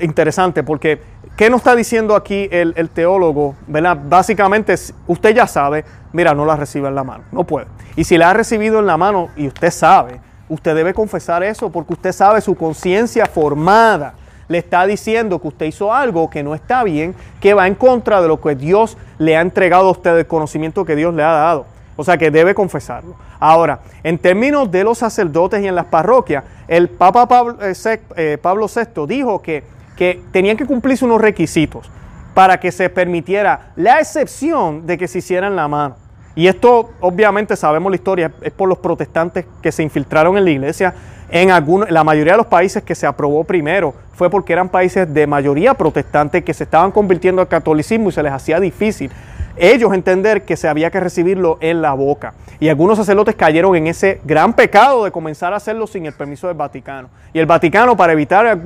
interesante 0.00 0.62
porque 0.62 1.02
¿qué 1.36 1.50
nos 1.50 1.58
está 1.58 1.76
diciendo 1.76 2.16
aquí 2.16 2.48
el, 2.50 2.72
el 2.76 2.88
teólogo? 2.88 3.54
¿verdad? 3.66 3.98
Básicamente 4.02 4.74
usted 5.06 5.34
ya 5.34 5.46
sabe, 5.46 5.84
mira, 6.12 6.34
no 6.34 6.46
la 6.46 6.56
recibe 6.56 6.88
en 6.88 6.94
la 6.94 7.04
mano, 7.04 7.24
no 7.30 7.44
puede. 7.44 7.66
Y 7.96 8.04
si 8.04 8.16
la 8.16 8.30
ha 8.30 8.32
recibido 8.32 8.78
en 8.78 8.86
la 8.86 8.96
mano 8.96 9.28
y 9.36 9.46
usted 9.46 9.70
sabe, 9.70 10.20
usted 10.48 10.74
debe 10.74 10.94
confesar 10.94 11.42
eso 11.42 11.70
porque 11.70 11.92
usted 11.92 12.12
sabe 12.12 12.40
su 12.40 12.54
conciencia 12.54 13.26
formada 13.26 14.14
le 14.50 14.58
está 14.58 14.84
diciendo 14.84 15.40
que 15.40 15.46
usted 15.46 15.66
hizo 15.66 15.94
algo 15.94 16.28
que 16.28 16.42
no 16.42 16.56
está 16.56 16.82
bien, 16.82 17.14
que 17.40 17.54
va 17.54 17.68
en 17.68 17.76
contra 17.76 18.20
de 18.20 18.26
lo 18.26 18.40
que 18.40 18.56
Dios 18.56 18.98
le 19.18 19.36
ha 19.36 19.40
entregado 19.42 19.86
a 19.86 19.92
usted, 19.92 20.18
el 20.18 20.26
conocimiento 20.26 20.84
que 20.84 20.96
Dios 20.96 21.14
le 21.14 21.22
ha 21.22 21.30
dado. 21.30 21.66
O 21.94 22.02
sea 22.02 22.18
que 22.18 22.32
debe 22.32 22.52
confesarlo. 22.52 23.14
Ahora, 23.38 23.78
en 24.02 24.18
términos 24.18 24.68
de 24.68 24.82
los 24.82 24.98
sacerdotes 24.98 25.62
y 25.62 25.68
en 25.68 25.76
las 25.76 25.84
parroquias, 25.84 26.42
el 26.66 26.88
Papa 26.88 27.28
Pablo, 27.28 27.58
VI 27.60 27.90
eh, 28.16 28.38
eh, 28.42 29.06
dijo 29.06 29.40
que, 29.40 29.62
que 29.96 30.20
tenían 30.32 30.56
que 30.56 30.66
cumplirse 30.66 31.04
unos 31.04 31.20
requisitos 31.20 31.88
para 32.34 32.58
que 32.58 32.72
se 32.72 32.90
permitiera 32.90 33.70
la 33.76 34.00
excepción 34.00 34.84
de 34.84 34.98
que 34.98 35.06
se 35.06 35.18
hiciera 35.18 35.46
en 35.46 35.54
la 35.54 35.68
mano. 35.68 35.94
Y 36.40 36.48
esto, 36.48 36.88
obviamente, 37.00 37.54
sabemos 37.54 37.92
la 37.92 37.96
historia, 37.96 38.32
es 38.40 38.50
por 38.50 38.66
los 38.66 38.78
protestantes 38.78 39.44
que 39.60 39.70
se 39.70 39.82
infiltraron 39.82 40.38
en 40.38 40.44
la 40.46 40.50
iglesia. 40.50 40.94
En 41.30 41.50
algunos, 41.50 41.90
la 41.90 42.02
mayoría 42.02 42.32
de 42.32 42.38
los 42.38 42.46
países 42.46 42.82
que 42.82 42.94
se 42.94 43.06
aprobó 43.06 43.44
primero 43.44 43.92
fue 44.14 44.30
porque 44.30 44.54
eran 44.54 44.70
países 44.70 45.12
de 45.12 45.26
mayoría 45.26 45.74
protestante 45.74 46.42
que 46.42 46.54
se 46.54 46.64
estaban 46.64 46.92
convirtiendo 46.92 47.42
al 47.42 47.48
catolicismo 47.48 48.08
y 48.08 48.12
se 48.12 48.22
les 48.22 48.32
hacía 48.32 48.58
difícil 48.58 49.10
ellos 49.58 49.92
entender 49.92 50.46
que 50.46 50.56
se 50.56 50.66
había 50.66 50.90
que 50.90 50.98
recibirlo 50.98 51.58
en 51.60 51.82
la 51.82 51.92
boca. 51.92 52.32
Y 52.58 52.70
algunos 52.70 52.96
sacerdotes 52.96 53.34
cayeron 53.34 53.76
en 53.76 53.88
ese 53.88 54.22
gran 54.24 54.54
pecado 54.54 55.04
de 55.04 55.10
comenzar 55.10 55.52
a 55.52 55.56
hacerlo 55.56 55.86
sin 55.86 56.06
el 56.06 56.14
permiso 56.14 56.46
del 56.46 56.56
Vaticano. 56.56 57.10
Y 57.34 57.38
el 57.38 57.44
Vaticano, 57.44 57.98
para 57.98 58.14
evitar 58.14 58.58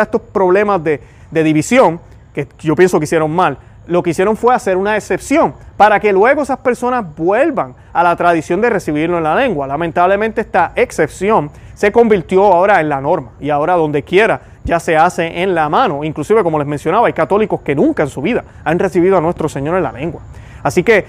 estos 0.00 0.22
problemas 0.22 0.82
de, 0.82 1.00
de 1.30 1.44
división, 1.44 2.00
que 2.34 2.48
yo 2.58 2.74
pienso 2.74 2.98
que 2.98 3.04
hicieron 3.04 3.30
mal, 3.30 3.58
lo 3.86 4.02
que 4.02 4.10
hicieron 4.10 4.36
fue 4.36 4.54
hacer 4.54 4.76
una 4.76 4.96
excepción 4.96 5.54
para 5.76 5.98
que 5.98 6.12
luego 6.12 6.42
esas 6.42 6.58
personas 6.58 7.04
vuelvan 7.16 7.74
a 7.92 8.02
la 8.02 8.14
tradición 8.16 8.60
de 8.60 8.70
recibirlo 8.70 9.18
en 9.18 9.24
la 9.24 9.34
lengua. 9.34 9.66
Lamentablemente 9.66 10.40
esta 10.40 10.72
excepción 10.76 11.50
se 11.74 11.90
convirtió 11.90 12.44
ahora 12.44 12.80
en 12.80 12.88
la 12.88 13.00
norma 13.00 13.30
y 13.40 13.50
ahora 13.50 13.74
donde 13.74 14.02
quiera 14.02 14.40
ya 14.64 14.78
se 14.78 14.96
hace 14.96 15.42
en 15.42 15.54
la 15.54 15.68
mano. 15.68 16.04
Inclusive, 16.04 16.42
como 16.42 16.58
les 16.58 16.68
mencionaba, 16.68 17.08
hay 17.08 17.12
católicos 17.12 17.60
que 17.62 17.74
nunca 17.74 18.04
en 18.04 18.08
su 18.08 18.22
vida 18.22 18.44
han 18.64 18.78
recibido 18.78 19.16
a 19.16 19.20
nuestro 19.20 19.48
Señor 19.48 19.76
en 19.76 19.82
la 19.82 19.92
lengua. 19.92 20.22
Así 20.62 20.82
que 20.84 21.04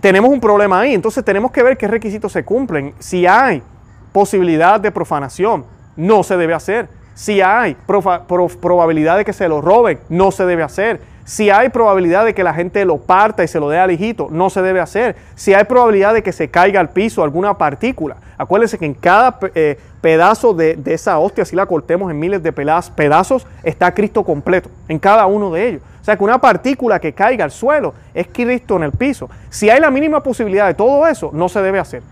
tenemos 0.00 0.30
un 0.30 0.40
problema 0.40 0.80
ahí. 0.80 0.94
Entonces 0.94 1.24
tenemos 1.24 1.50
que 1.50 1.62
ver 1.62 1.76
qué 1.76 1.88
requisitos 1.88 2.30
se 2.30 2.44
cumplen. 2.44 2.94
Si 2.98 3.26
hay 3.26 3.62
posibilidad 4.12 4.78
de 4.78 4.92
profanación, 4.92 5.64
no 5.96 6.22
se 6.22 6.36
debe 6.36 6.54
hacer. 6.54 6.88
Si 7.14 7.40
hay 7.40 7.76
probabilidad 7.86 9.16
de 9.16 9.24
que 9.24 9.32
se 9.32 9.48
lo 9.48 9.60
roben, 9.60 9.98
no 10.08 10.30
se 10.30 10.44
debe 10.46 10.62
hacer. 10.62 11.00
Si 11.24 11.48
hay 11.48 11.70
probabilidad 11.70 12.26
de 12.26 12.34
que 12.34 12.44
la 12.44 12.52
gente 12.52 12.84
lo 12.84 12.98
parta 12.98 13.42
y 13.42 13.48
se 13.48 13.58
lo 13.58 13.70
dé 13.70 13.78
al 13.78 13.90
hijito, 13.90 14.28
no 14.30 14.50
se 14.50 14.60
debe 14.60 14.80
hacer. 14.80 15.16
Si 15.34 15.54
hay 15.54 15.64
probabilidad 15.64 16.12
de 16.12 16.22
que 16.22 16.32
se 16.32 16.50
caiga 16.50 16.80
al 16.80 16.90
piso 16.90 17.24
alguna 17.24 17.56
partícula, 17.56 18.16
acuérdense 18.36 18.78
que 18.78 18.84
en 18.84 18.92
cada 18.92 19.38
eh, 19.54 19.78
pedazo 20.02 20.52
de, 20.52 20.78
esa 20.84 21.18
hostia, 21.18 21.46
si 21.46 21.56
la 21.56 21.64
cortemos 21.64 22.10
en 22.10 22.18
miles 22.18 22.42
de 22.42 22.52
pedazos, 22.52 23.46
está 23.62 23.94
Cristo 23.94 24.22
completo, 24.22 24.68
en 24.86 24.98
cada 24.98 25.24
uno 25.24 25.50
de 25.50 25.68
ellos. 25.68 25.82
O 26.02 26.04
sea 26.04 26.18
que 26.18 26.24
una 26.24 26.38
partícula 26.38 27.00
que 27.00 27.14
caiga 27.14 27.44
al 27.44 27.50
suelo 27.50 27.94
es 28.12 28.28
Cristo 28.30 28.76
en 28.76 28.82
el 28.82 28.92
piso. 28.92 29.30
Si 29.48 29.70
hay 29.70 29.80
la 29.80 29.90
mínima 29.90 30.22
posibilidad 30.22 30.66
de 30.66 30.74
todo 30.74 31.06
eso, 31.06 31.30
no 31.32 31.48
se 31.48 31.62
debe 31.62 31.78
hacer. 31.78 32.02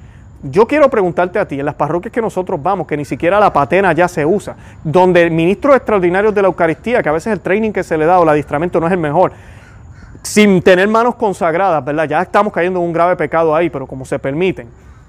Yo 0.42 0.66
quiero 0.66 0.88
preguntarte 0.90 1.38
a 1.38 1.46
ti, 1.46 1.60
en 1.60 1.66
las 1.66 1.74
parroquias 1.76 2.12
que 2.12 2.20
nosotros 2.20 2.60
vamos, 2.60 2.86
que 2.86 2.96
ni 2.96 3.04
siquiera 3.04 3.38
la 3.38 3.52
patena 3.52 3.92
ya 3.92 4.08
se 4.08 4.26
usa, 4.26 4.56
donde 4.82 5.30
ministros 5.30 5.76
extraordinarios 5.76 6.34
de 6.34 6.42
la 6.42 6.48
Eucaristía, 6.48 7.02
que 7.02 7.08
a 7.08 7.12
veces 7.12 7.32
el 7.32 7.40
training 7.40 7.70
que 7.70 7.84
se 7.84 7.96
le 7.96 8.06
da 8.06 8.18
o 8.18 8.24
el 8.24 8.28
adiestramiento 8.28 8.80
no 8.80 8.86
es 8.86 8.92
el 8.92 8.98
mejor, 8.98 9.32
sin 10.22 10.60
tener 10.62 10.88
manos 10.88 11.14
consagradas, 11.14 11.84
¿verdad? 11.84 12.08
Ya 12.08 12.22
estamos 12.22 12.52
cayendo 12.52 12.80
en 12.80 12.86
un 12.86 12.92
grave 12.92 13.14
pecado 13.16 13.54
ahí, 13.54 13.70
pero 13.70 13.86
como 13.86 14.04
se 14.04 14.18
permiten, 14.18 14.68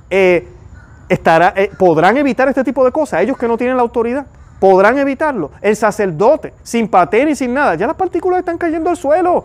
eh, 0.09 0.47
eh, 1.09 1.71
podrán 1.77 2.17
evitar 2.17 2.47
este 2.47 2.63
tipo 2.63 2.85
de 2.85 2.91
cosas, 2.91 3.21
ellos 3.21 3.37
que 3.37 3.47
no 3.47 3.57
tienen 3.57 3.75
la 3.75 3.83
autoridad 3.83 4.25
podrán 4.63 4.97
evitarlo. 4.97 5.51
El 5.61 5.75
sacerdote, 5.75 6.53
sin 6.63 6.87
patena 6.87 7.31
y 7.31 7.35
sin 7.35 7.53
nada, 7.53 7.75
ya 7.75 7.85
las 7.85 7.97
partículas 7.97 8.39
están 8.39 8.57
cayendo 8.57 8.89
al 8.89 8.95
suelo. 8.95 9.43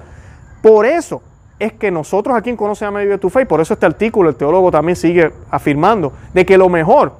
Por 0.62 0.86
eso, 0.86 1.20
es 1.58 1.72
que 1.72 1.90
nosotros 1.90 2.36
aquí 2.36 2.50
en 2.50 2.56
Conoce 2.56 2.84
a 2.84 2.90
Medio 2.90 3.10
de 3.10 3.18
tu 3.18 3.30
Fe, 3.30 3.42
y 3.42 3.44
por 3.44 3.60
eso 3.60 3.74
este 3.74 3.86
artículo 3.86 4.30
el 4.30 4.36
teólogo 4.36 4.70
también 4.70 4.96
sigue 4.96 5.32
afirmando, 5.50 6.12
de 6.32 6.46
que 6.46 6.56
lo 6.56 6.68
mejor 6.68 7.12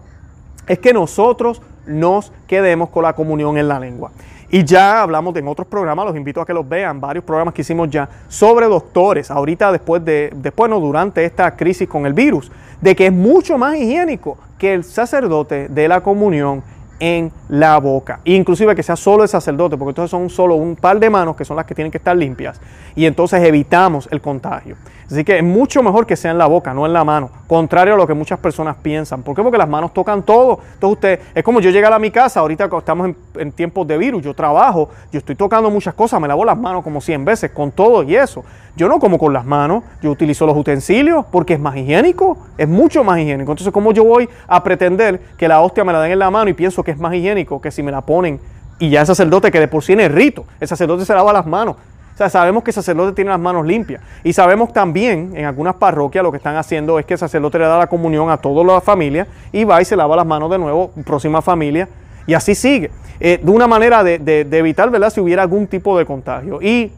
es 0.67 0.79
que 0.79 0.93
nosotros 0.93 1.63
nos 1.87 2.33
quedemos 2.47 2.91
con 2.91 3.03
la 3.03 3.15
comunión 3.15 3.59
en 3.59 3.69
la 3.69 3.81
lengua. 3.81 4.11
Y 4.51 4.65
ya 4.65 5.03
hablamos 5.03 5.35
de 5.35 5.41
en 5.41 5.49
otros 5.49 5.67
programas, 5.67 6.07
los 6.07 6.17
invito 6.17 6.41
a 6.41 6.47
que 6.47 6.55
los 6.55 6.67
vean, 6.67 7.01
varios 7.01 7.25
programas 7.25 7.53
que 7.53 7.63
hicimos 7.63 7.91
ya 7.91 8.09
sobre 8.29 8.67
doctores, 8.67 9.31
ahorita 9.31 9.73
después 9.73 10.05
de, 10.05 10.33
después 10.35 10.71
no, 10.71 10.81
durante 10.81 11.25
esta 11.25 11.55
crisis 11.55 11.89
con 11.89 12.07
el 12.07 12.15
virus, 12.15 12.51
de 12.81 12.97
que 12.97 13.07
es 13.07 13.13
mucho 13.13 13.59
más 13.59 13.77
higiénico 13.77 14.39
que 14.59 14.73
el 14.73 14.85
sacerdote 14.85 15.69
de 15.69 15.89
la 15.89 16.01
comunión 16.01 16.63
en 17.01 17.33
la 17.49 17.79
boca. 17.79 18.21
Inclusive 18.25 18.75
que 18.75 18.83
sea 18.83 18.97
solo 18.97 19.23
el 19.23 19.29
sacerdote, 19.29 19.77
porque 19.77 19.91
entonces 19.91 20.11
son 20.11 20.31
solo 20.31 20.55
un 20.57 20.77
par 20.77 20.99
de 20.99 21.11
manos 21.11 21.37
que 21.37 21.45
son 21.45 21.57
las 21.57 21.67
que 21.67 21.75
tienen 21.75 21.91
que 21.91 21.99
estar 21.99 22.17
limpias. 22.17 22.61
Y 22.95 23.07
entonces 23.07 23.43
evitamos 23.43 24.09
el 24.11 24.21
contagio. 24.21 24.77
Así 25.11 25.25
que 25.25 25.39
es 25.39 25.45
mucho 25.45 25.83
mejor 25.83 26.07
que 26.07 26.17
sea 26.17 26.31
en 26.31 26.39
la 26.39 26.47
boca, 26.47 26.75
no 26.75 26.85
en 26.85 26.93
la 26.93 27.03
mano. 27.03 27.31
Contrario 27.47 27.95
a 27.95 27.97
lo 27.97 28.07
que 28.07 28.13
muchas 28.13 28.39
personas 28.39 28.77
piensan. 28.77 29.23
¿Por 29.23 29.35
qué? 29.35 29.43
Porque 29.43 29.57
las 29.57 29.69
manos 29.69 29.95
tocan 29.95 30.23
todo. 30.23 30.61
Entonces 30.75 30.97
usted, 30.97 31.21
es 31.35 31.43
como 31.43 31.61
yo 31.61 31.71
llegar 31.71 31.93
a 31.95 31.99
mi 31.99 32.11
casa, 32.11 32.41
ahorita 32.41 32.69
estamos 32.77 33.15
en, 33.37 33.53
tiempos 33.53 33.87
de 33.87 33.97
virus, 33.97 34.23
yo 34.23 34.35
trabajo, 34.35 34.91
yo 35.11 35.19
estoy 35.19 35.35
tocando 35.35 35.71
muchas 35.71 35.95
cosas, 35.95 36.21
me 36.21 36.29
lavo 36.29 36.45
las 36.45 36.59
manos 36.59 36.85
como 36.85 37.01
100 37.01 37.25
veces 37.25 37.51
con 37.53 37.71
todo 37.71 38.03
y 38.03 38.17
eso. 38.17 38.45
Yo 38.77 38.87
no 38.87 38.99
como 38.99 39.19
con 39.19 39.33
las 39.33 39.47
manos, 39.47 39.83
yo 40.03 40.11
utilizo 40.11 40.47
los 40.47 40.57
utensilios 40.57 41.25
porque 41.33 41.55
es 41.55 41.61
más 41.61 41.75
higiénico, 41.75 42.37
es 42.59 42.69
mucho 42.69 43.03
más 43.03 43.19
higiénico. 43.19 43.53
Entonces, 43.53 43.73
¿cómo 43.73 43.93
yo 43.93 44.05
voy 44.05 44.29
a 44.47 44.63
pretender 44.63 45.21
que 45.39 45.49
la 45.49 45.63
hostia 45.63 45.85
me 45.85 45.93
la 45.93 46.03
den 46.03 46.13
en 46.13 46.19
la 46.19 46.31
mano 46.31 46.51
y 46.51 46.53
pienso 46.53 46.85
que 46.85 46.91
es 46.91 46.99
más 46.99 47.15
higiénico 47.15 47.63
que 47.63 47.71
si 47.71 47.83
me 47.83 47.91
la 47.91 48.03
ponen 48.03 48.39
y 48.79 48.91
ya 48.91 49.01
el 49.01 49.07
sacerdote 49.07 49.51
que 49.51 49.59
de 49.59 49.69
por 49.69 49.83
sí 49.83 49.95
es 49.95 50.13
rito, 50.13 50.45
el 50.61 50.69
sacerdote 50.69 51.05
se 51.05 51.15
lava 51.15 51.33
las 51.33 51.47
manos, 51.47 51.77
sea, 52.19 52.29
sabemos 52.29 52.65
que 52.65 52.71
el 52.71 52.75
sacerdote 52.75 53.13
tiene 53.13 53.31
las 53.31 53.39
manos 53.39 53.65
limpias. 53.65 54.03
Y 54.25 54.33
sabemos 54.33 54.73
también, 54.73 55.33
en 55.37 55.45
algunas 55.45 55.77
parroquias 55.77 56.23
lo 56.23 56.33
que 56.33 56.37
están 56.39 56.57
haciendo 56.57 56.99
es 56.99 57.07
que 57.07 57.15
el 57.15 57.19
sacerdote 57.19 57.59
le 57.59 57.67
da 57.67 57.79
la 57.79 57.87
comunión 57.87 58.29
a 58.29 58.37
toda 58.37 58.65
la 58.65 58.81
familia 58.81 59.29
y 59.53 59.65
va 59.65 59.81
y 59.81 59.85
se 59.85 59.95
lava 59.95 60.17
las 60.17 60.27
manos 60.27 60.51
de 60.51 60.59
nuevo, 60.59 60.91
próxima 61.07 61.41
familia, 61.41 61.89
y 62.27 62.35
así 62.35 62.55
sigue. 62.55 62.91
Eh, 63.21 63.41
de 63.43 63.51
una 63.51 63.67
manera 63.67 64.03
de, 64.03 64.47
evitar, 64.51 64.91
¿verdad?, 64.91 65.11
si 65.11 65.21
hubiera 65.21 65.43
algún 65.43 65.67
tipo 65.69 65.97
de 65.97 66.05
contagio. 66.05 66.61
Y 66.61 66.93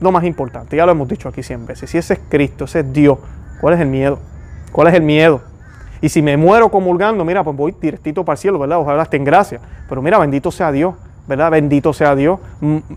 lo 0.00 0.10
más 0.10 0.24
importante, 0.24 0.76
ya 0.76 0.86
lo 0.86 0.92
hemos 0.92 1.08
dicho 1.08 1.28
aquí 1.28 1.42
100 1.42 1.66
veces, 1.66 1.90
si 1.90 1.98
ese 1.98 2.14
es 2.14 2.20
Cristo, 2.28 2.64
ese 2.64 2.80
es 2.80 2.92
Dios, 2.92 3.18
¿cuál 3.60 3.74
es 3.74 3.80
el 3.80 3.88
miedo? 3.88 4.18
¿Cuál 4.72 4.88
es 4.88 4.94
el 4.94 5.02
miedo? 5.02 5.42
Y 6.00 6.08
si 6.08 6.20
me 6.20 6.36
muero 6.36 6.70
comulgando, 6.70 7.24
mira, 7.24 7.44
pues 7.44 7.56
voy 7.56 7.74
directito 7.80 8.24
para 8.24 8.34
el 8.34 8.38
cielo, 8.38 8.58
¿verdad? 8.58 8.78
Ojalá 8.78 9.04
esté 9.04 9.16
en 9.16 9.24
gracia. 9.24 9.60
Pero 9.88 10.02
mira, 10.02 10.18
bendito 10.18 10.50
sea 10.50 10.72
Dios. 10.72 10.94
¿Verdad? 11.26 11.50
Bendito 11.50 11.92
sea 11.92 12.14
Dios. 12.14 12.40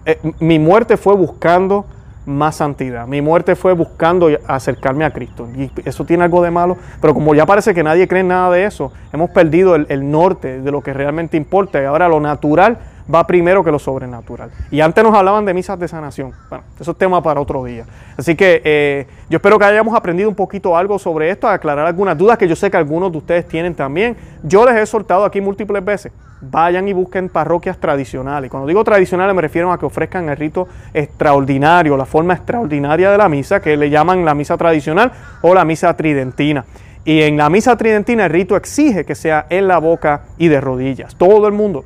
Eh, 0.05 0.19
mi 0.39 0.59
muerte 0.59 0.97
fue 0.97 1.15
buscando 1.15 1.85
más 2.25 2.57
santidad. 2.57 3.07
Mi 3.07 3.21
muerte 3.21 3.55
fue 3.55 3.73
buscando 3.73 4.29
acercarme 4.47 5.05
a 5.05 5.11
Cristo. 5.11 5.47
Y 5.55 5.71
eso 5.85 6.05
tiene 6.05 6.25
algo 6.25 6.41
de 6.43 6.51
malo. 6.51 6.77
Pero 6.99 7.13
como 7.13 7.33
ya 7.33 7.45
parece 7.45 7.73
que 7.73 7.83
nadie 7.83 8.07
cree 8.07 8.21
en 8.21 8.27
nada 8.27 8.51
de 8.51 8.65
eso, 8.65 8.91
hemos 9.13 9.29
perdido 9.29 9.75
el, 9.75 9.85
el 9.89 10.11
norte 10.11 10.59
de 10.59 10.71
lo 10.71 10.81
que 10.81 10.93
realmente 10.93 11.37
importa. 11.37 11.81
Y 11.81 11.85
ahora 11.85 12.09
lo 12.09 12.19
natural 12.19 12.77
va 13.13 13.25
primero 13.25 13.63
que 13.63 13.71
lo 13.71 13.79
sobrenatural. 13.79 14.51
Y 14.71 14.81
antes 14.81 15.03
nos 15.03 15.15
hablaban 15.15 15.45
de 15.45 15.53
misas 15.53 15.79
de 15.79 15.87
sanación. 15.87 16.33
Bueno, 16.49 16.63
eso 16.79 16.91
es 16.91 16.97
tema 16.97 17.21
para 17.21 17.39
otro 17.39 17.63
día. 17.63 17.85
Así 18.17 18.35
que 18.35 18.61
eh, 18.63 19.07
yo 19.29 19.37
espero 19.37 19.57
que 19.57 19.65
hayamos 19.65 19.95
aprendido 19.95 20.29
un 20.29 20.35
poquito 20.35 20.75
algo 20.75 20.99
sobre 20.99 21.29
esto, 21.29 21.47
aclarar 21.47 21.85
algunas 21.85 22.17
dudas 22.17 22.37
que 22.37 22.47
yo 22.47 22.55
sé 22.55 22.69
que 22.69 22.77
algunos 22.77 23.11
de 23.11 23.17
ustedes 23.17 23.47
tienen 23.47 23.75
también. 23.75 24.17
Yo 24.43 24.65
les 24.65 24.75
he 24.75 24.85
soltado 24.85 25.25
aquí 25.25 25.41
múltiples 25.41 25.83
veces. 25.83 26.11
Vayan 26.39 26.87
y 26.87 26.93
busquen 26.93 27.29
parroquias 27.29 27.79
tradicionales. 27.79 28.51
Cuando 28.51 28.67
digo 28.67 28.83
tradicionales 28.83 29.35
me 29.35 29.41
refiero 29.41 29.71
a 29.71 29.79
que 29.79 29.85
ofrezcan 29.85 30.29
el 30.29 30.37
rito 30.37 30.67
extraordinario, 30.93 31.97
la 31.97 32.05
forma 32.05 32.33
extraordinaria 32.33 33.09
de 33.09 33.17
la 33.17 33.27
misa, 33.27 33.59
que 33.59 33.75
le 33.75 33.89
llaman 33.89 34.23
la 34.23 34.35
misa 34.35 34.55
tradicional 34.55 35.11
o 35.41 35.55
la 35.55 35.65
misa 35.65 35.95
tridentina. 35.95 36.65
Y 37.05 37.21
en 37.21 37.37
la 37.37 37.49
misa 37.49 37.77
tridentina 37.77 38.25
el 38.25 38.31
rito 38.31 38.55
exige 38.55 39.05
que 39.05 39.15
sea 39.15 39.47
en 39.49 39.67
la 39.67 39.79
boca 39.79 40.23
y 40.37 40.49
de 40.49 40.61
rodillas. 40.61 41.15
Todo 41.15 41.47
el 41.47 41.53
mundo 41.53 41.85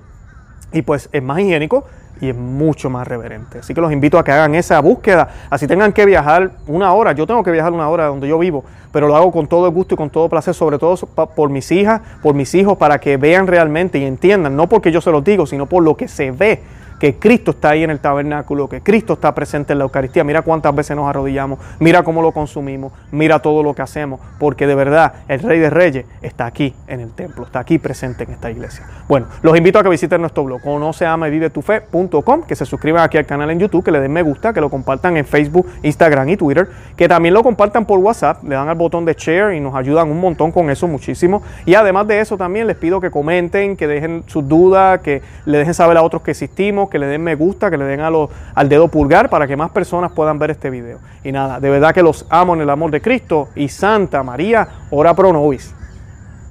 y 0.74 0.82
pues 0.82 1.10
es 1.12 1.24
más 1.24 1.40
higiénico 1.40 1.86
y 2.22 2.30
es 2.30 2.36
mucho 2.36 2.90
más 2.90 3.08
reverente. 3.08 3.60
Así 3.60 3.74
que 3.74 3.82
los 3.82 3.92
invito 3.92 4.20
a 4.20 4.24
que 4.24 4.32
hagan 4.32 4.54
esa 4.54 4.80
búsqueda. 4.80 5.28
Así 5.50 5.68
tengan 5.68 5.92
que 5.92 6.06
viajar 6.06 6.52
una 6.68 6.94
hora. 6.94 7.14
Yo 7.14 7.26
tengo 7.26 7.44
que 7.44 7.52
viajar 7.52 7.74
una 7.74 7.90
hora 7.90 8.06
donde 8.06 8.28
yo 8.28 8.38
vivo, 8.38 8.64
pero 8.92 9.08
lo 9.08 9.16
hago 9.16 9.32
con 9.32 9.48
todo 9.48 9.70
gusto 9.72 9.96
y 9.96 9.98
con 9.98 10.10
todo 10.10 10.30
placer, 10.30 10.54
sobre 10.54 10.78
todo 10.78 10.96
por 11.36 11.50
mis 11.50 11.72
hijas, 11.72 12.02
por 12.22 12.36
mis 12.36 12.54
hijos, 12.54 12.78
para 12.78 13.00
que 13.00 13.18
vean 13.18 13.48
realmente 13.48 13.98
y 13.98 14.06
entiendan, 14.06 14.56
no 14.56 14.68
porque 14.70 14.92
yo 14.92 15.02
se 15.02 15.12
los 15.12 15.24
digo, 15.24 15.48
sino 15.48 15.66
por 15.66 15.84
lo 15.84 15.98
que 15.98 16.08
se 16.08 16.32
ve 16.32 16.62
que 17.02 17.16
Cristo 17.16 17.50
está 17.50 17.72
ahí 17.72 17.84
en 17.84 17.90
el 17.90 18.00
tabernáculo, 18.00 18.70
que 18.70 18.82
Cristo 18.82 19.14
está 19.14 19.34
presente 19.34 19.74
en 19.74 19.80
la 19.80 19.86
Eucaristía. 19.86 20.24
Mira 20.24 20.44
cuántas 20.44 20.76
veces 20.76 20.96
nos 20.96 21.10
arrodillamos, 21.10 21.58
mira 21.80 22.04
cómo 22.04 22.22
lo 22.22 22.32
consumimos, 22.32 22.94
mira 23.12 23.40
todo 23.40 23.64
lo 23.64 23.74
que 23.74 23.82
hacemos, 23.82 24.20
porque 24.38 24.68
de 24.68 24.76
verdad 24.76 25.14
el 25.28 25.40
Rey 25.40 25.58
de 25.58 25.72
Reyes 25.72 26.06
está 26.22 26.46
aquí 26.46 26.76
en 26.86 27.00
el 27.00 27.12
templo, 27.14 27.46
está 27.46 27.58
aquí 27.58 27.80
presente 27.80 28.26
en 28.26 28.34
esta 28.34 28.52
iglesia. 28.52 28.86
Bueno, 29.08 29.26
los 29.42 29.58
invito 29.58 29.80
a 29.80 29.84
que 29.84 29.90
visiten 29.90 30.22
nuestro 30.22 30.44
blog, 30.44 30.62
conoceamaevivetufe.com, 30.62 32.44
que 32.44 32.56
se 32.56 32.68
suscriban 32.68 33.02
aquí 33.02 33.18
al 33.18 33.26
canal 33.26 33.50
en 33.50 33.58
YouTube, 33.58 33.84
que 33.84 33.92
le 33.92 34.00
den 34.00 34.14
me 34.14 34.22
gusta, 34.22 34.54
que 34.54 34.62
lo 34.62 34.70
compartan 34.70 35.18
en 35.18 35.26
Facebook, 35.26 35.66
Instagram 35.82 36.30
y 36.30 36.38
Twitter, 36.38 36.70
que 36.96 37.08
también 37.08 37.34
lo 37.34 37.42
compartan 37.42 37.84
por 37.84 37.98
WhatsApp, 37.98 38.44
le 38.44 38.54
dan 38.54 38.70
al 38.70 38.76
botón 38.76 39.06
de 39.06 39.16
share 39.16 39.56
y 39.56 39.60
nos 39.60 39.74
ayudan 39.74 40.12
un 40.12 40.20
montón 40.20 40.52
con 40.52 40.70
eso, 40.70 40.88
muchísimo. 40.88 41.42
Y 41.66 41.74
además 41.74 42.06
de 42.06 42.20
eso 42.20 42.38
también 42.38 42.68
les 42.68 42.76
pido 42.76 43.02
que 43.02 43.10
comenten, 43.10 43.76
que 43.76 43.88
dejen 43.88 44.24
sus 44.28 44.48
dudas, 44.48 45.00
que 45.00 45.24
le 45.46 45.58
dejen 45.58 45.74
saber 45.74 45.98
a 45.98 46.04
otros 46.04 46.22
que 46.22 46.30
existimos, 46.30 46.91
que 46.92 47.00
le 47.00 47.08
den 47.08 47.24
me 47.24 47.34
gusta, 47.34 47.72
que 47.72 47.78
le 47.78 47.86
den 47.86 48.02
al 48.02 48.70
dedo 48.70 48.88
pulgar 48.88 49.30
para 49.30 49.48
que 49.48 49.58
más 49.58 49.72
personas 49.72 50.12
puedan 50.12 50.38
ver 50.38 50.52
este 50.52 50.70
video. 50.70 51.00
Y 51.24 51.32
nada, 51.32 51.60
de 51.60 51.70
verdad 51.72 51.94
que 51.94 52.04
los 52.04 52.28
amo 52.30 52.54
en 52.54 52.62
el 52.62 52.70
amor 52.70 52.92
de 52.92 53.02
Cristo 53.02 53.48
y 53.56 53.70
Santa 53.70 54.22
María, 54.22 54.68
ora 54.92 55.16
pro 55.16 55.34
nobis. 55.34 55.74